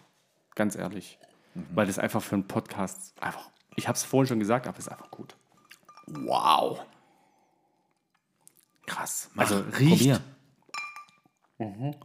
Ganz 0.55 0.75
ehrlich. 0.75 1.19
Mhm. 1.55 1.65
Weil 1.75 1.87
das 1.87 1.99
einfach 1.99 2.21
für 2.21 2.35
einen 2.35 2.47
Podcast 2.47 3.13
einfach. 3.21 3.49
Ich 3.75 3.87
habe 3.87 3.95
es 3.95 4.03
vorhin 4.03 4.27
schon 4.27 4.39
gesagt, 4.39 4.67
aber 4.67 4.77
es 4.77 4.85
ist 4.87 4.91
einfach 4.91 5.11
gut. 5.11 5.35
Wow. 6.09 6.79
Krass. 8.85 9.29
Mach, 9.33 9.43
also 9.43 9.63
riecht. 9.77 10.21
Probier. 11.57 11.95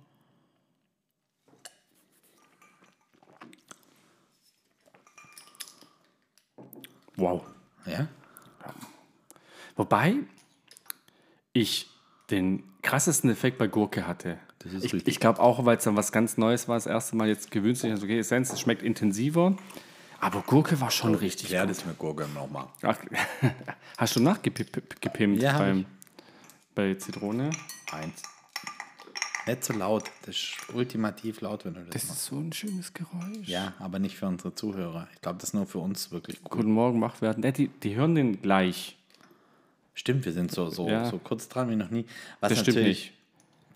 Wow. 7.17 7.43
Ja? 7.87 8.09
Wobei 9.77 10.17
ich 11.53 11.89
den 12.31 12.65
krassesten 12.83 13.31
Effekt 13.31 13.59
bei 13.59 13.67
Gurke 13.67 14.07
hatte. 14.07 14.39
Das 14.59 14.73
ist 14.73 14.85
ich 14.85 15.07
ich 15.07 15.21
glaube 15.21 15.41
auch, 15.41 15.65
weil 15.65 15.77
es 15.77 15.85
dann 15.85 15.97
was 15.97 16.11
ganz 16.11 16.37
Neues 16.37 16.69
war, 16.69 16.77
das 16.77 16.87
erste 16.87 17.17
Mal 17.17 17.29
jetzt 17.29 17.51
gewöhnt 17.51 17.79
sich, 17.79 17.91
also 17.91 18.05
okay, 18.05 18.19
Essenz, 18.19 18.53
es 18.53 18.61
schmeckt 18.61 18.83
intensiver. 18.83 19.57
Aber 20.25 20.41
Gurke 20.41 20.81
war 20.81 20.91
schon 20.91 21.15
richtig 21.15 21.51
Ja, 21.51 21.63
gut. 21.67 21.71
das 21.71 21.85
mit 21.85 21.99
Gurke 21.99 22.27
nochmal. 22.29 22.67
Hast 23.99 24.17
du 24.17 24.21
nachgepimpt 24.21 24.97
Ja, 25.43 25.59
beim, 25.59 25.85
bei 26.75 26.95
Zitrone? 26.95 27.51
Eins. 27.93 28.23
Nicht 29.47 29.63
so 29.65 29.75
laut. 29.75 30.05
Das 30.25 30.35
ist 30.35 30.57
ultimativ 30.73 31.43
laut, 31.43 31.67
wenn 31.67 31.75
du 31.75 31.81
das, 31.81 31.91
Das 31.91 32.05
machst. 32.07 32.21
ist 32.23 32.27
so 32.29 32.37
ein 32.39 32.53
schönes 32.55 32.95
Geräusch. 32.95 33.47
Ja, 33.47 33.75
aber 33.79 33.99
nicht 33.99 34.17
für 34.17 34.27
unsere 34.27 34.55
Zuhörer. 34.55 35.09
Ich 35.13 35.21
glaube, 35.21 35.37
das 35.41 35.51
ist 35.51 35.55
nur 35.55 35.67
für 35.67 35.81
uns 35.81 36.11
wirklich 36.11 36.43
gut. 36.43 36.53
Guten 36.53 36.73
Morgen, 36.73 37.03
wach 37.03 37.21
werden. 37.21 37.43
Ne, 37.43 37.53
die, 37.53 37.69
die 37.69 37.95
hören 37.95 38.15
den 38.15 38.41
gleich. 38.41 38.97
Stimmt, 39.93 40.25
wir 40.25 40.33
sind 40.33 40.51
so, 40.51 40.71
so, 40.71 40.89
Ja. 40.89 41.05
so 41.05 41.19
kurz 41.19 41.51
dran 41.51 41.69
wie 41.69 41.77
noch 41.77 41.91
nie. 41.91 42.07
Was 42.41 42.49
Das 42.49 42.61
stimmt 42.61 42.79
natürlich, 42.79 42.99
nicht. 43.11 43.13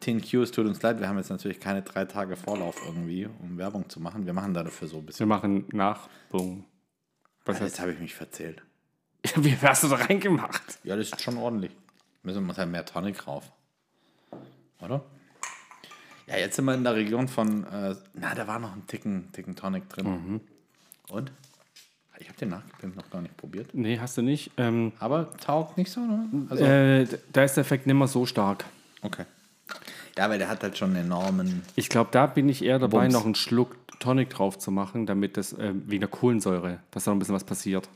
Tin 0.00 0.20
Q, 0.22 0.42
es 0.42 0.50
tut 0.52 0.66
uns 0.66 0.80
leid, 0.82 1.00
wir 1.00 1.08
haben 1.08 1.16
jetzt 1.18 1.30
natürlich 1.30 1.58
keine 1.60 1.82
drei 1.82 2.04
Tage 2.04 2.36
Vorlauf 2.36 2.80
irgendwie, 2.86 3.26
um 3.40 3.58
Werbung 3.58 3.88
zu 3.88 4.00
machen. 4.00 4.26
Wir 4.26 4.32
machen 4.32 4.54
da 4.54 4.62
dafür 4.62 4.88
so 4.88 4.96
ein 4.96 5.02
Wir 5.02 5.06
bisschen. 5.06 5.28
machen 5.28 5.64
Nachbung. 5.72 6.64
Was 7.44 7.56
heißt, 7.60 7.72
Jetzt 7.72 7.80
habe 7.80 7.92
ich 7.92 7.98
mich 7.98 8.14
verzählt. 8.14 8.62
wie 9.36 9.56
hast 9.56 9.82
du 9.82 9.88
da 9.88 9.96
reingemacht? 9.96 10.78
Ja, 10.84 10.96
das 10.96 11.08
ist 11.10 11.20
schon 11.20 11.36
ordentlich. 11.36 11.72
Müssen 12.22 12.46
wir 12.46 12.56
halt 12.56 12.70
mehr 12.70 12.84
Tonic 12.84 13.26
rauf. 13.26 13.50
Oder? 14.80 15.02
Ja, 16.26 16.36
jetzt 16.36 16.56
sind 16.56 16.66
wir 16.66 16.74
in 16.74 16.84
der 16.84 16.94
Region 16.94 17.26
von, 17.26 17.64
äh, 17.64 17.96
na, 18.14 18.34
da 18.34 18.46
war 18.46 18.58
noch 18.58 18.74
ein 18.74 18.86
Ticken, 18.86 19.32
Ticken 19.32 19.56
Tonic 19.56 19.88
drin. 19.88 20.06
Mhm. 20.06 20.40
Und? 21.08 21.32
Ich 22.20 22.28
habe 22.28 22.36
den 22.38 22.48
nachgepimpt 22.50 22.96
noch 22.96 23.08
gar 23.10 23.22
nicht 23.22 23.36
probiert. 23.36 23.72
Nee, 23.74 23.98
hast 23.98 24.18
du 24.18 24.22
nicht. 24.22 24.50
Ähm, 24.56 24.92
Aber 24.98 25.32
taugt 25.38 25.78
nicht 25.78 25.90
so, 25.90 26.00
ne? 26.00 26.28
Also, 26.50 26.64
äh, 26.64 27.06
da 27.32 27.44
ist 27.44 27.54
der 27.54 27.62
Effekt 27.62 27.86
nicht 27.86 27.94
mehr 27.96 28.08
so 28.08 28.26
stark. 28.26 28.64
okay. 29.02 29.24
Ja, 30.18 30.28
weil 30.28 30.38
der 30.38 30.48
hat 30.48 30.64
halt 30.64 30.76
schon 30.76 30.90
einen 30.96 31.06
enormen. 31.06 31.62
Ich 31.76 31.88
glaube, 31.88 32.10
da 32.10 32.26
bin 32.26 32.48
ich 32.48 32.64
eher 32.64 32.80
dabei, 32.80 33.02
Bums. 33.02 33.14
noch 33.14 33.24
einen 33.24 33.36
Schluck 33.36 33.76
Tonic 34.00 34.30
drauf 34.30 34.58
zu 34.58 34.72
machen, 34.72 35.06
damit 35.06 35.36
das 35.36 35.52
äh, 35.52 35.72
wegen 35.86 36.00
der 36.00 36.08
Kohlensäure, 36.08 36.80
dass 36.90 37.04
da 37.04 37.12
noch 37.12 37.16
ein 37.16 37.18
bisschen 37.20 37.36
was 37.36 37.44
passiert. 37.44 37.88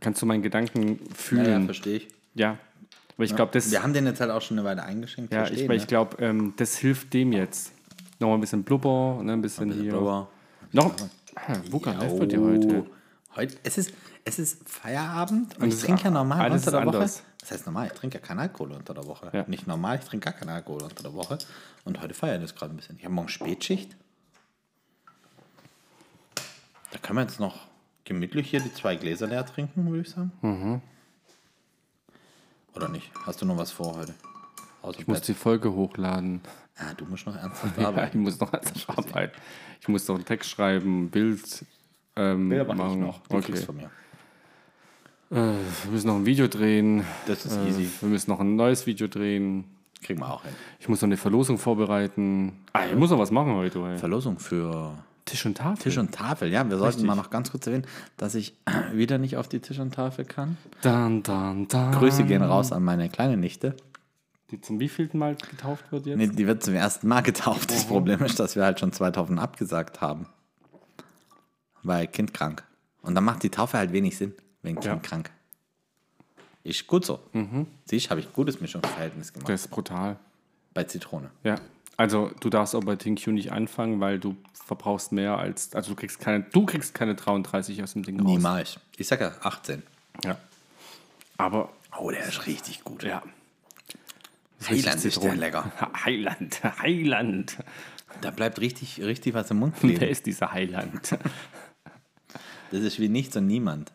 Kannst 0.00 0.20
du 0.20 0.26
meinen 0.26 0.42
Gedanken 0.42 0.82
Ja, 0.82 0.94
ja, 0.98 1.14
fühlen? 1.14 1.64
verstehe 1.66 1.96
ich. 1.98 2.08
Ja. 2.34 2.58
Weil 3.16 3.26
ich 3.26 3.36
glaube, 3.36 3.52
das. 3.52 3.70
Wir 3.70 3.84
haben 3.84 3.92
den 3.92 4.04
jetzt 4.04 4.20
halt 4.20 4.32
auch 4.32 4.42
schon 4.42 4.58
eine 4.58 4.66
Weile 4.66 4.82
eingeschenkt. 4.82 5.32
Ja, 5.32 5.46
ich, 5.46 5.60
weil 5.60 5.68
ne? 5.68 5.74
ich 5.76 5.86
glaube, 5.86 6.16
ähm, 6.20 6.54
das 6.56 6.76
hilft 6.76 7.14
dem 7.14 7.32
jetzt. 7.32 7.70
Nochmal 8.18 8.38
ein 8.38 8.40
bisschen 8.40 8.64
Blubber, 8.64 9.20
ne, 9.22 9.32
ein 9.32 9.42
bisschen, 9.42 9.68
bisschen 9.68 9.82
hier. 9.82 9.92
Blubber. 9.92 10.28
Noch. 10.72 10.92
Ah, 11.36 11.52
läuft 11.70 12.18
bei 12.18 12.26
dir 12.26 12.40
heute. 12.40 12.86
Heute, 13.36 13.56
es, 13.62 13.78
ist, 13.78 13.92
es 14.24 14.38
ist 14.40 14.68
Feierabend 14.68 15.56
und, 15.58 15.68
es 15.68 15.78
ich 15.78 15.84
trinke 15.84 16.04
ja 16.04 16.10
normal 16.10 16.50
unter 16.50 16.70
der 16.70 16.86
Woche. 16.86 16.96
anders. 16.96 17.22
Das 17.48 17.52
heißt 17.58 17.66
normal, 17.66 17.86
ich 17.86 17.92
trinke 17.92 18.18
ja 18.18 18.24
keinen 18.24 18.40
Alkohol 18.40 18.72
unter 18.72 18.92
der 18.92 19.06
Woche. 19.06 19.30
Ja. 19.32 19.44
Nicht 19.46 19.68
normal, 19.68 20.00
ich 20.02 20.04
trinke 20.04 20.24
gar 20.24 20.32
keinen 20.32 20.48
Alkohol 20.48 20.82
unter 20.82 21.04
der 21.04 21.14
Woche. 21.14 21.38
Und 21.84 22.00
heute 22.02 22.12
feiere 22.12 22.36
ich 22.36 22.42
das 22.42 22.56
gerade 22.56 22.74
ein 22.74 22.76
bisschen. 22.76 22.96
Ich 22.98 23.04
habe 23.04 23.14
morgen 23.14 23.28
Spätschicht. 23.28 23.96
Da 26.90 26.98
können 26.98 27.18
wir 27.18 27.22
jetzt 27.22 27.38
noch 27.38 27.68
gemütlich 28.04 28.50
hier 28.50 28.58
die 28.60 28.72
zwei 28.74 28.96
Gläser 28.96 29.28
leer 29.28 29.46
trinken, 29.46 29.88
würde 29.88 30.02
ich 30.02 30.10
sagen. 30.10 30.32
Mhm. 30.42 30.80
Oder 32.74 32.88
nicht? 32.88 33.10
Hast 33.24 33.40
du 33.40 33.46
noch 33.46 33.56
was 33.56 33.70
vor 33.70 33.94
heute? 33.96 34.14
Außer 34.82 34.98
Ich 35.00 35.06
muss 35.06 35.20
die 35.20 35.34
Folge 35.34 35.72
hochladen. 35.72 36.40
ah, 36.76 36.94
du 36.96 37.04
musst 37.06 37.26
noch 37.26 37.36
ernsthaft 37.40 37.76
Ja, 37.76 37.82
ich 37.82 37.86
arbeiten. 37.86 38.18
muss 38.20 38.40
noch 38.40 38.52
als 38.52 38.88
arbeiten. 38.88 39.40
Ich 39.80 39.86
muss 39.86 40.08
noch 40.08 40.16
einen 40.16 40.24
Text 40.24 40.50
schreiben, 40.50 41.10
Bild 41.10 41.64
ähm, 42.16 42.48
Bilder 42.48 42.64
mache 42.64 42.76
ich 42.76 42.82
machen. 42.96 43.00
noch. 43.00 43.22
Kriegst 43.28 43.50
Okay. 43.50 43.62
von 43.62 43.76
mir. 43.76 43.90
Äh, 45.30 45.34
wir 45.34 45.90
müssen 45.90 46.06
noch 46.06 46.16
ein 46.16 46.26
Video 46.26 46.46
drehen. 46.48 47.04
Das 47.26 47.44
ist 47.46 47.56
Äh, 47.56 47.68
easy. 47.68 47.88
Wir 48.00 48.08
müssen 48.08 48.30
noch 48.30 48.40
ein 48.40 48.56
neues 48.56 48.86
Video 48.86 49.08
drehen. 49.08 49.64
Kriegen 50.02 50.20
wir 50.20 50.32
auch 50.32 50.42
hin. 50.44 50.52
Ich 50.78 50.88
muss 50.88 51.00
noch 51.00 51.08
eine 51.08 51.16
Verlosung 51.16 51.58
vorbereiten. 51.58 52.52
Ah, 52.72 52.86
ich 52.86 52.94
muss 52.96 53.10
noch 53.10 53.18
was 53.18 53.30
machen 53.30 53.54
heute. 53.54 53.80
Ey. 53.80 53.98
Verlosung 53.98 54.38
für 54.38 54.92
Tisch 55.24 55.44
und 55.46 55.56
Tafel. 55.56 55.82
Tisch 55.82 55.98
und 55.98 56.12
Tafel. 56.12 56.52
Ja, 56.52 56.64
wir 56.68 56.76
sollten 56.76 56.84
Richtig. 56.94 57.06
mal 57.06 57.16
noch 57.16 57.30
ganz 57.30 57.50
kurz 57.50 57.66
erwähnen, 57.66 57.86
dass 58.16 58.34
ich 58.36 58.54
wieder 58.92 59.18
nicht 59.18 59.36
auf 59.36 59.48
die 59.48 59.58
Tisch 59.60 59.80
und 59.80 59.94
Tafel 59.94 60.24
kann. 60.24 60.56
Dann, 60.82 61.22
dann, 61.24 61.66
dann. 61.66 61.92
Grüße 61.92 62.24
gehen 62.24 62.42
raus 62.42 62.70
an 62.72 62.84
meine 62.84 63.08
kleine 63.08 63.36
Nichte. 63.36 63.74
Die 64.52 64.60
zum 64.60 64.78
wievielten 64.78 65.18
Mal 65.18 65.34
getauft 65.34 65.90
wird 65.90 66.06
jetzt? 66.06 66.18
Nee, 66.18 66.28
die 66.28 66.46
wird 66.46 66.62
zum 66.62 66.74
ersten 66.74 67.08
Mal 67.08 67.22
getauft. 67.22 67.72
Das 67.72 67.84
Problem 67.86 68.22
ist, 68.22 68.38
dass 68.38 68.54
wir 68.54 68.62
halt 68.62 68.78
schon 68.78 68.92
2000 68.92 69.40
abgesagt 69.40 70.00
haben. 70.00 70.26
Weil 71.82 72.06
Kind 72.06 72.32
krank. 72.32 72.62
Und 73.02 73.16
dann 73.16 73.24
macht 73.24 73.42
die 73.42 73.50
Taufe 73.50 73.76
halt 73.78 73.92
wenig 73.92 74.16
Sinn, 74.16 74.34
wenn 74.66 74.74
Kind 74.74 74.84
Ja. 74.84 74.96
krank. 74.96 75.30
Ist 76.64 76.86
gut 76.86 77.04
so. 77.06 77.20
Siehst, 77.84 78.10
habe 78.10 78.20
ich 78.20 78.32
gutes 78.32 78.60
Mischungsverhältnis 78.60 79.32
gemacht. 79.32 79.48
Das 79.48 79.62
ist 79.62 79.68
brutal. 79.70 80.16
Bei 80.74 80.84
Zitrone. 80.84 81.30
Ja. 81.44 81.54
Also 81.96 82.30
du 82.40 82.50
darfst 82.50 82.74
auch 82.74 82.82
bei 82.84 82.96
ThinQ 82.96 83.28
nicht 83.28 83.52
anfangen, 83.52 84.00
weil 84.00 84.18
du 84.18 84.36
verbrauchst 84.52 85.12
mehr 85.12 85.38
als. 85.38 85.74
Also 85.74 85.90
du 85.90 85.96
kriegst 85.96 86.18
keine, 86.20 86.42
du 86.42 86.66
kriegst 86.66 86.92
keine 86.92 87.14
33 87.14 87.82
aus 87.82 87.94
dem 87.94 88.02
Ding 88.02 88.18
raus. 88.20 88.26
Niemals. 88.28 88.80
Ich 88.98 89.06
sag 89.06 89.20
ja 89.20 89.32
18. 89.40 89.82
Ja. 90.24 90.36
Aber 91.38 91.70
Oh, 91.98 92.10
der 92.10 92.26
ist 92.26 92.46
richtig 92.46 92.84
gut. 92.84 93.04
ja. 93.04 93.22
Heiland 94.68 95.04
ist 95.04 95.22
der 95.22 95.34
lecker. 95.36 95.70
Heiland, 96.04 96.60
Heiland. 96.82 97.56
Da 98.20 98.30
bleibt 98.30 98.60
richtig, 98.60 99.00
richtig 99.02 99.32
was 99.34 99.50
im 99.50 99.58
Mund 99.60 99.74
Wer 99.82 100.10
ist 100.10 100.26
dieser 100.26 100.50
Heiland? 100.52 101.16
Das 102.70 102.80
ist 102.80 102.98
wie 102.98 103.08
nichts 103.08 103.36
und 103.36 103.46
niemand. 103.46 103.92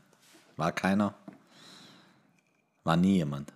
War 0.61 0.71
keiner. 0.73 1.15
War 2.83 2.95
nie 2.95 3.15
jemand. 3.15 3.51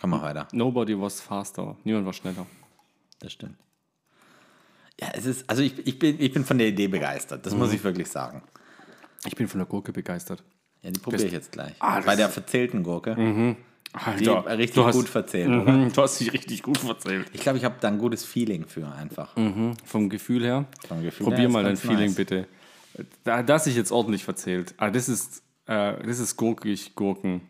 Komm 0.00 0.08
mal 0.08 0.22
weiter. 0.22 0.48
Nobody 0.52 0.98
was 0.98 1.20
faster. 1.20 1.76
Niemand 1.84 2.06
war 2.06 2.14
schneller. 2.14 2.46
Das 3.18 3.30
stimmt. 3.34 3.56
Ja, 4.98 5.08
es 5.12 5.26
ist, 5.26 5.50
also 5.50 5.60
ich, 5.62 5.86
ich, 5.86 5.98
bin, 5.98 6.18
ich 6.18 6.32
bin 6.32 6.46
von 6.46 6.56
der 6.56 6.68
Idee 6.68 6.88
begeistert. 6.88 7.44
Das 7.44 7.52
Mhm. 7.52 7.58
muss 7.58 7.74
ich 7.74 7.84
wirklich 7.84 8.08
sagen. 8.08 8.42
Ich 9.26 9.36
bin 9.36 9.48
von 9.48 9.58
der 9.58 9.66
Gurke 9.66 9.92
begeistert. 9.92 10.42
Ja, 10.80 10.90
die 10.92 10.98
probiere 10.98 11.24
ich 11.26 11.32
jetzt 11.32 11.52
gleich. 11.52 11.74
Ah, 11.78 12.00
Bei 12.00 12.16
der 12.16 12.30
verzählten 12.30 12.82
Gurke. 12.84 13.14
Die 13.14 13.54
Alter, 14.30 14.56
richtig 14.56 14.76
du 14.76 14.86
hast- 14.86 14.94
gut 14.96 15.08
verzählt, 15.10 15.50
Mhm? 15.50 15.92
Du 15.92 16.00
hast 16.02 16.18
dich 16.20 16.32
richtig 16.32 16.62
gut 16.62 16.78
verzählt. 16.78 17.28
Ich 17.34 17.42
glaube, 17.42 17.58
ich 17.58 17.64
habe 17.66 17.74
da 17.82 17.88
ein 17.88 17.98
gutes 17.98 18.24
Feeling 18.24 18.66
für 18.66 18.90
einfach. 18.90 19.34
Vom 19.84 20.08
Gefühl 20.08 20.42
her. 20.42 20.64
Vom 20.88 21.02
Gefühl 21.02 21.24
Probier 21.24 21.40
her 21.40 21.48
mal 21.50 21.62
dein 21.64 21.72
ganz 21.72 21.80
Feeling 21.82 22.06
nice. 22.06 22.14
bitte. 22.14 22.48
Da, 23.24 23.42
das 23.42 23.64
sich 23.64 23.76
jetzt 23.76 23.92
ordentlich 23.92 24.24
verzählt. 24.24 24.74
Ah, 24.78 24.90
das 24.90 25.10
ist, 25.10 25.42
äh, 25.68 26.02
das 26.04 26.18
ist 26.18 26.36
gurkig 26.36 26.94
Gurken. 26.96 27.42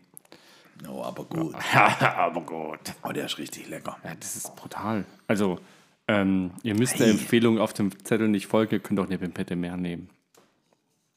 Oh, 0.87 1.03
aber 1.03 1.25
gut. 1.25 1.55
Aber 2.01 2.39
gut. 2.41 2.79
Oh, 3.03 3.11
der 3.11 3.25
ist 3.25 3.37
richtig 3.37 3.67
lecker. 3.67 3.97
Ja, 4.03 4.11
das 4.17 4.37
ist 4.37 4.55
brutal. 4.55 5.03
Also, 5.27 5.59
ähm, 6.07 6.51
ihr 6.63 6.73
müsst 6.73 6.99
der 6.99 7.07
Hey. 7.07 7.15
Empfehlung 7.15 7.59
auf 7.59 7.73
dem 7.73 7.91
Zettel 8.05 8.29
nicht 8.29 8.47
folgen, 8.47 8.75
ihr 8.75 8.79
könnt 8.79 8.97
auch 8.99 9.05
eine 9.07 9.17
Pimpette 9.17 9.57
mehr 9.57 9.75
nehmen. 9.75 10.09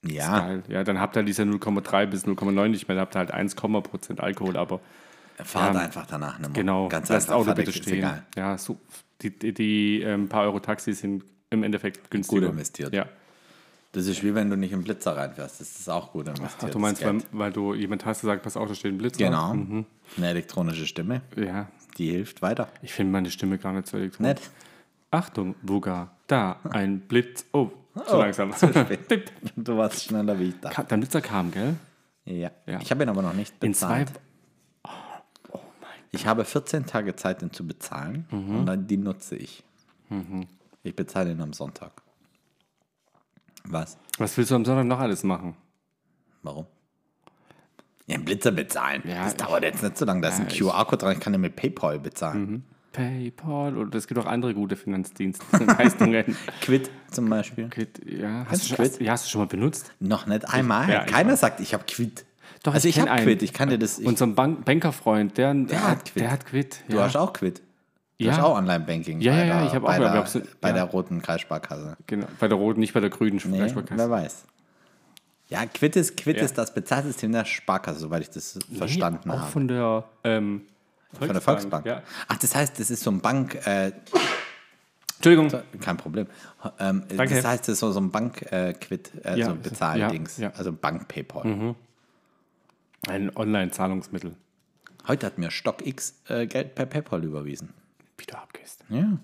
Ja. 0.05 0.59
Ja, 0.69 0.83
dann 0.83 0.99
habt 1.01 1.17
ihr 1.17 1.23
diese 1.23 1.43
0,3 1.45 2.07
bis 2.07 2.25
0,9 2.27 2.69
nicht 2.69 2.89
mehr, 2.89 2.97
dann 2.97 3.03
habt 3.03 3.15
ihr 3.15 3.21
halt 3.21 3.31
1, 3.31 3.55
Prozent 3.55 4.21
Alkohol, 4.21 4.57
aber 4.57 4.81
fahrt 5.45 5.75
Ja. 5.75 5.81
einfach 5.81 6.07
danach 6.07 6.39
nicht 6.41 6.49
mehr. 6.51 6.55
genau, 6.61 6.89
Ganz 6.89 7.09
lasst 7.09 7.29
einfach. 7.31 7.41
Auto 7.43 7.55
bitte 7.55 7.71
ist 7.71 7.83
stehen. 7.85 7.99
egal. 7.99 8.27
Ja, 8.37 8.59
so, 8.59 8.79
die, 9.23 9.31
die, 9.31 9.55
die 9.55 10.03
ähm, 10.03 10.29
paar 10.29 10.43
Euro 10.43 10.59
Taxis 10.59 10.99
sind 10.99 11.25
im 11.51 11.63
Endeffekt 11.63 12.11
günstiger. 12.11 12.41
Gut 12.43 12.51
investiert. 12.51 12.93
Ja. 12.93 13.07
Das 13.93 14.07
ist 14.07 14.23
wie 14.25 14.35
wenn 14.35 14.49
du 14.49 14.57
nicht 14.57 14.73
im 14.73 14.83
Blitzer 14.85 15.17
reinfährst. 15.17 15.61
Das 15.61 15.79
ist 15.79 15.89
auch 15.89 16.13
gut 16.13 16.27
investiert. 16.27 16.65
Ach, 16.65 16.71
du 16.71 16.79
meinst, 16.79 17.05
weil, 17.05 17.19
weil 17.33 17.53
du 17.53 17.75
jemand 17.75 18.07
hast, 18.07 18.23
der 18.23 18.29
sagt, 18.31 18.43
pass 18.43 18.57
auf, 18.57 18.67
da 18.69 18.75
steht 18.75 18.93
ein 18.95 18.99
Blitzer? 18.99 19.19
Genau. 19.19 19.51
Eine 19.53 20.29
elektronische 20.29 20.87
Stimme, 20.87 21.21
Ja, 21.37 21.69
die 21.99 22.11
hilft 22.11 22.41
weiter. 22.43 22.69
ich 22.81 22.93
finde 22.93 23.13
meine 23.13 23.31
Stimme 23.31 23.59
gar 23.59 23.73
nicht 23.75 23.87
so 23.87 23.99
elektronisch. 23.99 24.41
Nett. 24.41 24.51
Achtung, 25.11 25.55
Buga, 25.63 26.11
da, 26.27 26.57
ein 26.71 27.01
Blitz. 27.01 27.45
Oh, 27.53 27.71
zu 28.07 28.15
Oh, 28.15 28.19
langsam. 28.21 28.53
zu 28.55 28.69
spät. 28.69 29.31
Du 29.57 29.77
warst 29.77 30.03
schneller 30.05 30.39
wie 30.39 30.49
ich 30.49 30.61
da. 30.61 30.71
Dein 30.85 31.01
Blitzer 31.01 31.21
kam, 31.21 31.51
gell? 31.51 31.77
Ja. 32.25 32.51
Ja. 32.67 32.81
Ich 32.81 32.91
habe 32.91 33.03
ihn 33.03 33.11
aber 33.11 33.21
noch 33.21 33.35
nicht 33.35 33.53
In 33.63 33.75
zwei. 33.75 34.05
bezahlt. 34.05 34.21
Ich 36.13 36.27
habe 36.27 36.45
14 36.45 36.87
Tage 36.87 37.17
Zeit, 37.17 37.43
ihn 37.43 37.53
zu 37.53 37.67
bezahlen 37.67 38.27
Mhm. 38.31 38.57
und 38.57 38.67
dann 38.67 38.87
die 38.87 38.97
nutze 38.97 39.37
ich. 39.37 39.63
Ich 40.83 40.95
bezahle 40.97 41.33
ihn 41.33 41.41
am 41.41 41.53
Sonntag. 41.55 42.02
Was? 43.65 43.99
Was 44.19 44.37
willst 44.37 44.51
du 44.51 44.55
am 44.57 44.65
Sonntag 44.65 44.85
noch 44.87 44.99
alles 45.01 45.23
machen? 45.25 45.57
Warum? 46.43 46.67
Ja, 48.07 48.17
einen 48.17 48.25
Blitzer 48.25 48.51
bezahlen. 48.51 49.03
Ja, 49.07 49.25
das 49.25 49.33
ich- 49.35 49.39
dauert 49.39 49.63
jetzt 49.63 49.83
nicht 49.83 49.97
so 49.97 50.05
lange. 50.05 50.21
Da 50.21 50.29
ist 50.29 50.41
ein 50.41 50.49
ich- 50.49 50.59
QR-Code 50.59 50.99
dran. 50.99 51.13
Ich 51.13 51.21
kann 51.21 51.33
den 51.33 51.41
mit 51.41 51.57
PayPal 51.57 51.99
bezahlen. 51.99 52.65
PayPal 52.93 53.79
oder 53.79 53.97
es 53.97 54.07
gibt 54.07 54.21
auch 54.21 54.27
andere 54.27 54.53
gute 54.55 54.77
Finanzdienstleistungen. 54.77 56.37
Quid 56.61 56.91
zum 57.11 57.31
Beispiel. 57.31 57.69
Quid, 57.71 58.01
ja. 58.05 58.45
Hast 58.51 58.65
du 58.65 58.67
schon, 58.69 58.77
Quid? 58.77 58.91
hast, 58.93 59.01
ja, 59.01 59.13
hast 59.13 59.25
du 59.27 59.31
schon 59.31 59.41
mal 59.41 59.47
benutzt? 59.47 59.93
Noch 59.99 60.27
nicht 60.27 60.47
einmal. 60.53 60.91
ja, 60.91 61.05
ich 61.07 61.11
Keiner 61.11 61.37
sagt, 61.37 61.61
ich 61.61 61.73
habe 61.73 61.85
Quid. 61.87 62.27
Doch, 62.65 62.75
also 62.75 62.87
ich, 62.89 62.97
kenn 62.97 63.09
habe. 63.09 63.23
Quid. 63.23 63.43
Ich 63.43 63.53
kann 63.55 63.71
dir 63.71 63.79
das. 63.79 63.99
Ich, 63.99 64.07
Unser 64.07 64.27
Bank 64.27 64.65
Bankerfreund, 64.65 65.39
der, 65.39 65.55
der, 65.55 65.89
hat 65.89 66.05
Quid. 66.05 66.23
Der 66.23 66.31
hat 66.31 66.45
Quid. 66.47 66.85
du 66.89 66.97
ja. 66.99 67.05
hast 67.05 67.17
auch 67.17 67.33
Quid. 67.33 67.63
Du 68.19 68.27
Ja. 68.27 68.33
hast 68.33 68.43
auch 68.43 68.57
Online-Banking. 68.57 69.21
Ja, 69.21 69.35
ja, 69.37 69.45
ja, 69.45 69.67
ich 69.67 69.75
hab 69.75 69.83
auch, 69.83 69.89
bei, 69.89 69.99
der, 69.99 70.13
hab's- 70.13 70.39
bei 70.61 70.69
ja. 70.69 70.75
der 70.75 70.85
roten 70.85 71.21
Kreissparkasse. 71.23 71.97
Genau, 72.07 72.27
bei 72.39 72.47
der 72.49 72.57
roten, 72.57 72.81
nicht 72.81 72.93
bei 72.95 73.01
der 73.01 73.11
grünen 73.11 73.41
Nee, 73.47 73.59
Kreissparkasse. 73.59 73.99
wer 73.99 74.11
weiß. 74.11 74.45
Ja, 75.49 75.67
Quid 75.67 75.97
ist, 75.97 76.17
Quid 76.17 76.37
Ja. 76.37 76.45
ist 76.45 76.57
das 76.57 76.73
Bezahlsystem 76.73 77.33
der 77.33 77.45
Sparkasse, 77.45 77.99
soweit 77.99 78.23
ich 78.23 78.31
das 78.31 78.59
verstanden 78.77 79.31
auch 79.31 79.41
habe. 79.41 79.51
von 79.51 79.69
der 79.69 80.05
ähm, 80.25 80.63
Von 81.19 81.29
der 81.29 81.41
Volksbank. 81.41 81.85
Ja. 81.85 82.03
Ach, 82.29 82.37
das 82.39 82.55
heißt, 82.55 82.79
das 82.79 82.91
ist 82.91 83.03
so 83.03 83.11
ein 83.11 83.21
Bank, 83.21 83.55
äh, 83.67 83.93
Entschuldigung. 85.17 85.63
kein 85.81 85.97
Problem. 85.97 86.27
Ähm, 86.79 87.05
Danke. 87.17 87.35
das 87.35 87.45
heißt, 87.45 87.63
das 87.65 87.75
ist 87.75 87.79
so, 87.81 87.93
so 87.93 88.01
ein 88.01 88.11
Bank-Quid, 88.11 89.13
äh, 89.25 89.39
Ja, 89.39 89.47
so 89.47 89.53
ein 89.53 89.61
Bezahldings. 89.63 90.39
ja, 90.39 90.49
ja. 90.49 90.55
Also 90.57 90.73
Bank-PayPal. 90.73 91.75
Ein 93.09 93.37
Online-Zahlungsmittel. 93.37 94.37
Heute 95.09 95.27
hat 95.27 95.37
mir 95.39 95.51
StockX 95.51 96.15
äh, 96.29 96.47
Geld 96.47 96.75
per 96.77 96.87
PayPal 96.87 97.23
überwiesen. 97.25 97.75
Wie 98.23 98.27
du 98.27 98.39
abgehst. 98.39 98.85
Ja. 98.89 99.19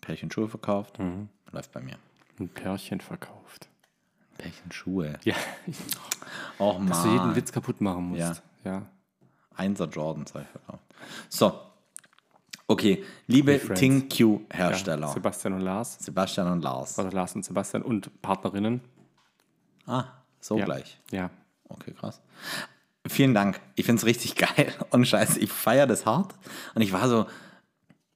Pärchen 0.00 0.30
Schuhe 0.30 0.48
verkauft. 0.48 0.98
Mhm. 0.98 1.28
Läuft 1.52 1.72
bei 1.72 1.80
mir. 1.80 1.96
Ein 2.38 2.48
Pärchen 2.48 3.00
verkauft. 3.02 3.68
Pärchen 4.38 4.72
Schuhe. 4.72 5.18
Ja, 5.24 5.34
Och 6.58 6.78
man. 6.78 6.88
dass 6.88 7.02
du 7.02 7.10
jeden 7.10 7.36
Witz 7.36 7.52
kaputt 7.52 7.82
machen 7.82 8.04
musst. 8.04 8.20
Ja. 8.20 8.34
ja. 8.64 8.82
Einser 9.54 9.88
Jordans 9.88 10.32
habe 10.32 10.44
ich 10.44 10.50
verkauft. 10.50 10.82
So. 11.28 11.60
Okay, 12.66 13.04
liebe. 13.26 13.58
ThinQ-Hersteller. 13.58 15.08
Ja, 15.08 15.12
Sebastian 15.12 15.52
und 15.54 15.60
Lars. 15.60 15.98
Sebastian 16.00 16.50
und 16.50 16.62
Lars. 16.62 16.98
Oder 16.98 17.10
Lars 17.10 17.34
und 17.34 17.44
Sebastian 17.44 17.82
und 17.82 18.22
Partnerinnen. 18.22 18.80
Ah, 19.86 20.04
so 20.40 20.56
Ja. 20.56 20.64
gleich. 20.64 20.98
Ja. 21.10 21.30
Okay, 21.68 21.92
krass. 21.92 22.22
Vielen 23.06 23.34
Dank. 23.34 23.60
Ich 23.74 23.84
finde 23.84 23.98
es 24.00 24.06
richtig 24.06 24.34
geil. 24.56 24.72
Und 24.90 25.04
scheiße, 25.06 25.40
ich 25.40 25.52
feiere 25.52 25.86
das 25.86 26.06
hart. 26.06 26.34
Und 26.74 26.80
ich 26.80 26.92
war 26.92 27.06
so 27.08 27.26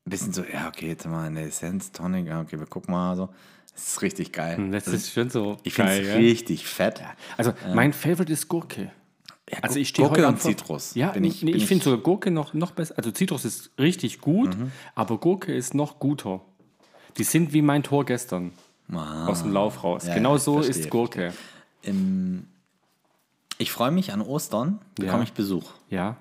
ein 0.07 0.11
bisschen 0.11 0.33
so, 0.33 0.43
ja, 0.45 0.69
okay, 0.69 0.88
jetzt 0.88 1.07
mal 1.07 1.27
eine 1.27 1.43
Essenz, 1.43 1.93
Tonic, 1.93 2.27
ja, 2.27 2.40
okay, 2.40 2.59
wir 2.59 2.67
gucken 2.67 2.93
mal 2.93 3.17
so. 3.17 3.29
Das 3.73 3.88
ist 3.88 4.03
richtig 4.03 4.33
geil. 4.33 4.57
Und 4.59 4.71
das 4.73 4.87
ist 4.87 5.12
schon 5.12 5.31
so 5.31 5.57
ich 5.64 5.75
finde 5.75 5.93
es 5.93 6.01
gell? 6.07 6.17
richtig 6.17 6.67
fett. 6.67 7.03
Also 7.37 7.53
mein 7.75 7.93
Favorite 7.93 8.33
ist 8.33 8.47
Gurke. 8.49 8.93
Ja, 9.51 9.59
Also 9.62 9.79
ich 9.81 9.88
stehe 9.88 10.07
Gurke 10.07 10.23
heute 10.23 10.29
und 10.29 10.40
Zitrus. 10.40 10.95
Ja, 10.95 11.11
bin 11.11 11.25
ich, 11.25 11.43
nee, 11.43 11.51
ich 11.53 11.67
finde 11.67 11.85
sogar 11.85 11.99
Gurke 12.01 12.31
noch, 12.31 12.55
noch 12.55 12.71
besser. 12.71 12.95
Also 12.97 13.11
Zitrus 13.11 13.45
ist 13.45 13.71
richtig 13.79 14.21
gut, 14.21 14.57
aber 14.95 15.19
Gurke 15.19 15.53
ist 15.55 15.75
noch 15.75 15.99
guter. 15.99 16.40
Die 17.19 17.25
sind 17.25 17.53
wie 17.53 17.62
mein 17.62 17.83
Tor 17.83 18.05
gestern 18.05 18.53
aus 18.93 19.43
dem 19.43 19.53
Lauf 19.53 19.83
raus. 19.83 20.07
Ja, 20.07 20.14
genau 20.14 20.33
ja, 20.35 20.38
so 20.38 20.62
verstehe, 20.62 20.83
ist 20.83 20.90
Gurke. 20.90 21.33
Ich 23.59 23.73
freue 23.73 23.90
mich 23.90 24.12
an 24.12 24.21
Ostern, 24.21 24.79
Ja. 24.99 25.05
bekomme 25.07 25.25
ich 25.25 25.33
Besuch. 25.33 25.71
Ja. 25.90 26.17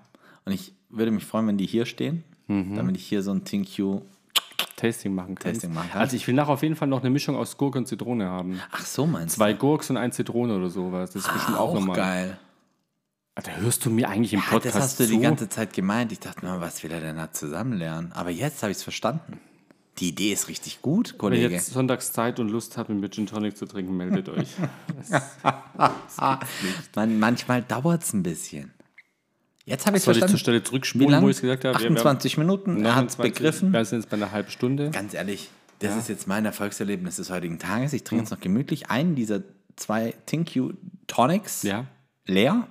Und 0.45 0.53
ich 0.53 0.73
würde 0.89 1.11
mich 1.11 1.25
freuen, 1.25 1.47
wenn 1.47 1.57
die 1.57 1.65
hier 1.65 1.85
stehen, 1.85 2.23
Mhm. 2.47 2.75
damit 2.75 2.97
ich 2.97 3.05
hier 3.05 3.23
so 3.23 3.31
ein 3.31 3.43
ThinQ 3.45 4.01
Tasting 4.75 5.15
machen 5.15 5.35
kannst. 5.35 5.61
Tasting 5.61 5.73
machen 5.73 5.89
kannst. 5.91 6.01
Also 6.01 6.15
ich 6.17 6.27
will 6.27 6.33
nachher 6.35 6.51
auf 6.53 6.61
jeden 6.63 6.75
Fall 6.75 6.87
noch 6.89 6.99
eine 7.01 7.09
Mischung 7.09 7.35
aus 7.37 7.57
Gurke 7.57 7.77
und 7.77 7.87
Zitrone 7.87 8.25
haben. 8.29 8.59
Ach 8.71 8.85
so, 8.85 9.05
meinst 9.05 9.35
Zwei 9.35 9.53
Gurks 9.53 9.89
und 9.89 9.97
ein 9.97 10.11
Zitrone 10.11 10.55
oder 10.57 10.69
sowas. 10.69 11.11
Das 11.11 11.21
ist 11.23 11.29
du? 11.29 11.33
bestimmt 11.33 11.57
auch, 11.57 11.69
auch 11.69 11.73
nochmal. 11.75 11.95
geil. 11.95 12.37
Da 13.35 13.51
hörst 13.53 13.85
du 13.85 13.89
mir 13.89 14.09
eigentlich 14.09 14.33
im 14.33 14.41
Ja, 14.41 14.45
Podcast 14.49 14.75
das 14.75 14.83
hast 14.83 14.99
du 14.99 15.05
zu? 15.05 15.11
die 15.11 15.19
ganze 15.19 15.47
Zeit 15.49 15.73
gemeint. 15.73 16.11
Ich 16.11 16.19
dachte 16.19 16.45
mir, 16.45 16.59
was 16.61 16.83
will 16.83 16.91
er 16.91 16.99
denn 16.99 17.15
da 17.15 17.31
zusammen 17.31 17.73
lernen? 17.73 18.11
Aber 18.13 18.29
jetzt 18.29 18.61
habe 18.61 18.71
ich 18.71 18.77
es 18.77 18.83
verstanden. 18.83 19.39
Die 19.99 20.09
Idee 20.09 20.33
ist 20.33 20.49
richtig 20.49 20.81
gut, 20.81 21.09
Wenn 21.09 21.13
ihr 21.13 21.17
Kollege. 21.19 21.49
jetzt 21.53 21.71
sonntags 21.71 22.11
Zeit 22.13 22.39
und 22.39 22.49
Lust 22.49 22.77
habt, 22.77 22.89
mit 22.89 23.13
Gin 23.13 23.25
Tonic 23.27 23.55
zu 23.57 23.65
trinken, 23.67 23.95
meldet 23.95 24.27
euch. 24.29 24.49
Man, 26.95 27.19
manchmal 27.19 27.61
dauert 27.61 28.03
es 28.03 28.13
ein 28.13 28.23
bisschen. 28.23 28.71
Jetzt 29.65 29.85
habe 29.85 29.97
ich 29.97 30.03
Soll 30.03 30.17
ich 30.17 30.25
zur. 30.25 30.37
Stelle 30.37 30.61
zurückspulen, 30.63 31.21
wo 31.21 31.29
ich 31.29 31.37
es 31.37 31.41
gesagt 31.41 31.63
habe? 31.65 31.75
Wir- 31.75 31.83
wir 31.83 31.87
haben 31.89 31.95
28 31.97 32.37
Minuten. 32.37 32.83
Er 32.85 32.95
hat 32.95 33.09
es 33.09 33.17
29 33.17 33.33
begriffen. 33.33 33.71
Wir 33.73 33.85
sind 33.85 33.99
jetzt 34.01 34.09
bei 34.09 34.17
einer 34.17 34.31
halben 34.31 34.51
Stunde. 34.51 34.89
Ganz 34.91 35.13
ehrlich, 35.13 35.49
das 35.79 35.95
ist 35.95 36.09
jetzt 36.09 36.27
mein 36.27 36.45
Erfolgserlebnis 36.45 37.15
des 37.15 37.29
heutigen 37.29 37.59
Tages. 37.59 37.93
Ich 37.93 38.03
trinke 38.03 38.23
jetzt 38.23 38.31
noch 38.31 38.39
gemütlich 38.41 38.89
einen 38.89 39.15
dieser 39.15 39.41
zwei 39.77 40.13
ThinQ 40.25 40.73
Tonics 41.07 41.63
Ja. 41.63 41.85
leer 42.25 42.67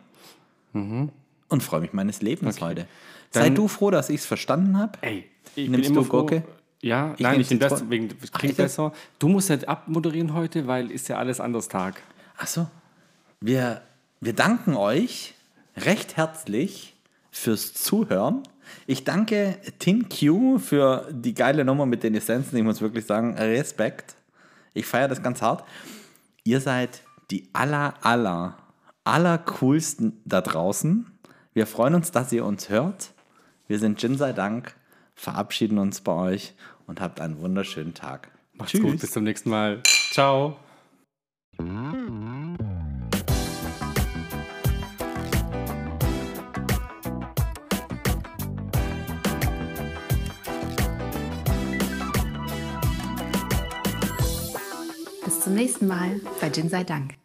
und 0.74 1.62
freue 1.62 1.81
mich 1.81 1.92
meines 1.92 2.20
Lebens 2.22 2.61
heute. 2.61 2.87
Sei 3.31 3.44
Dann- 3.44 3.55
du 3.55 3.68
froh, 3.68 3.90
dass 3.90 4.11
ich 4.11 4.20
es 4.20 4.26
verstanden 4.26 4.76
habe? 4.78 4.98
Ey, 5.00 5.24
ich 5.55 5.68
Nimmst 5.70 5.88
bin 5.88 5.92
immer 5.92 6.02
du 6.02 6.09
froh. 6.11 6.18
Gurke? 6.18 6.42
Ja, 6.83 7.14
Ich 7.14 7.20
nein, 7.20 7.40
ich 7.40 7.48
bin 7.48 7.59
das 7.59 7.88
wegen 7.88 8.09
Ach, 8.33 8.38
klingt 8.38 8.59
das- 8.59 8.72
besser. 8.72 8.92
Du 9.18 9.28
musst 9.28 9.48
nicht 9.50 9.68
abmoderieren 9.68 10.35
heute, 10.35 10.66
weil 10.66 10.90
ist 10.90 11.09
ja 11.09 11.16
alles 11.16 11.40
anders 11.40 11.68
Tag. 11.68 12.02
Ach 12.37 12.46
so. 12.46 12.66
Wir, 13.40 13.83
wir 14.20 14.33
danken 14.35 14.74
euch 14.74 15.35
recht 15.76 16.16
herzlich 16.16 16.94
fürs 17.30 17.74
Zuhören. 17.74 18.42
Ich 18.87 19.04
danke 19.04 19.58
TinQ 19.78 20.61
für 20.61 21.08
die 21.11 21.35
geile 21.35 21.64
Nummer 21.64 21.87
mit 21.87 22.02
den 22.02 22.14
Essenzen. 22.14 22.56
Ich 22.56 22.64
muss 22.64 22.80
wirklich 22.80 23.06
sagen, 23.06 23.35
Respekt. 23.37 24.16
Ich 24.74 24.87
feiere 24.87 25.08
das 25.08 25.22
ganz 25.22 25.42
hart. 25.42 25.64
Ihr 26.44 26.61
seid 26.61 27.02
die 27.30 27.48
aller, 27.52 27.94
aller, 28.02 28.56
aller 29.04 29.38
coolsten 29.38 30.20
da 30.24 30.40
draußen. 30.40 31.06
Wir 31.54 31.66
freuen 31.66 31.94
uns, 31.94 32.11
dass 32.11 32.32
ihr 32.32 32.44
uns 32.44 32.68
hört. 32.68 33.12
Wir 33.66 33.78
sind 33.78 34.00
Gin 34.00 34.16
sei 34.16 34.32
Dank, 34.32 34.74
verabschieden 35.14 35.78
uns 35.78 36.00
bei 36.00 36.12
euch 36.12 36.54
und 36.87 37.00
habt 37.00 37.20
einen 37.20 37.40
wunderschönen 37.40 37.94
Tag. 37.94 38.30
Macht's 38.54 38.78
gut, 38.78 39.00
bis 39.00 39.12
zum 39.12 39.24
nächsten 39.24 39.50
Mal. 39.50 39.82
Ciao. 40.11 40.56
Nächsten 55.54 55.86
Mal 55.86 56.20
bei 56.40 56.50
Gin 56.50 56.68
sei 56.68 56.84
Dank. 56.84 57.21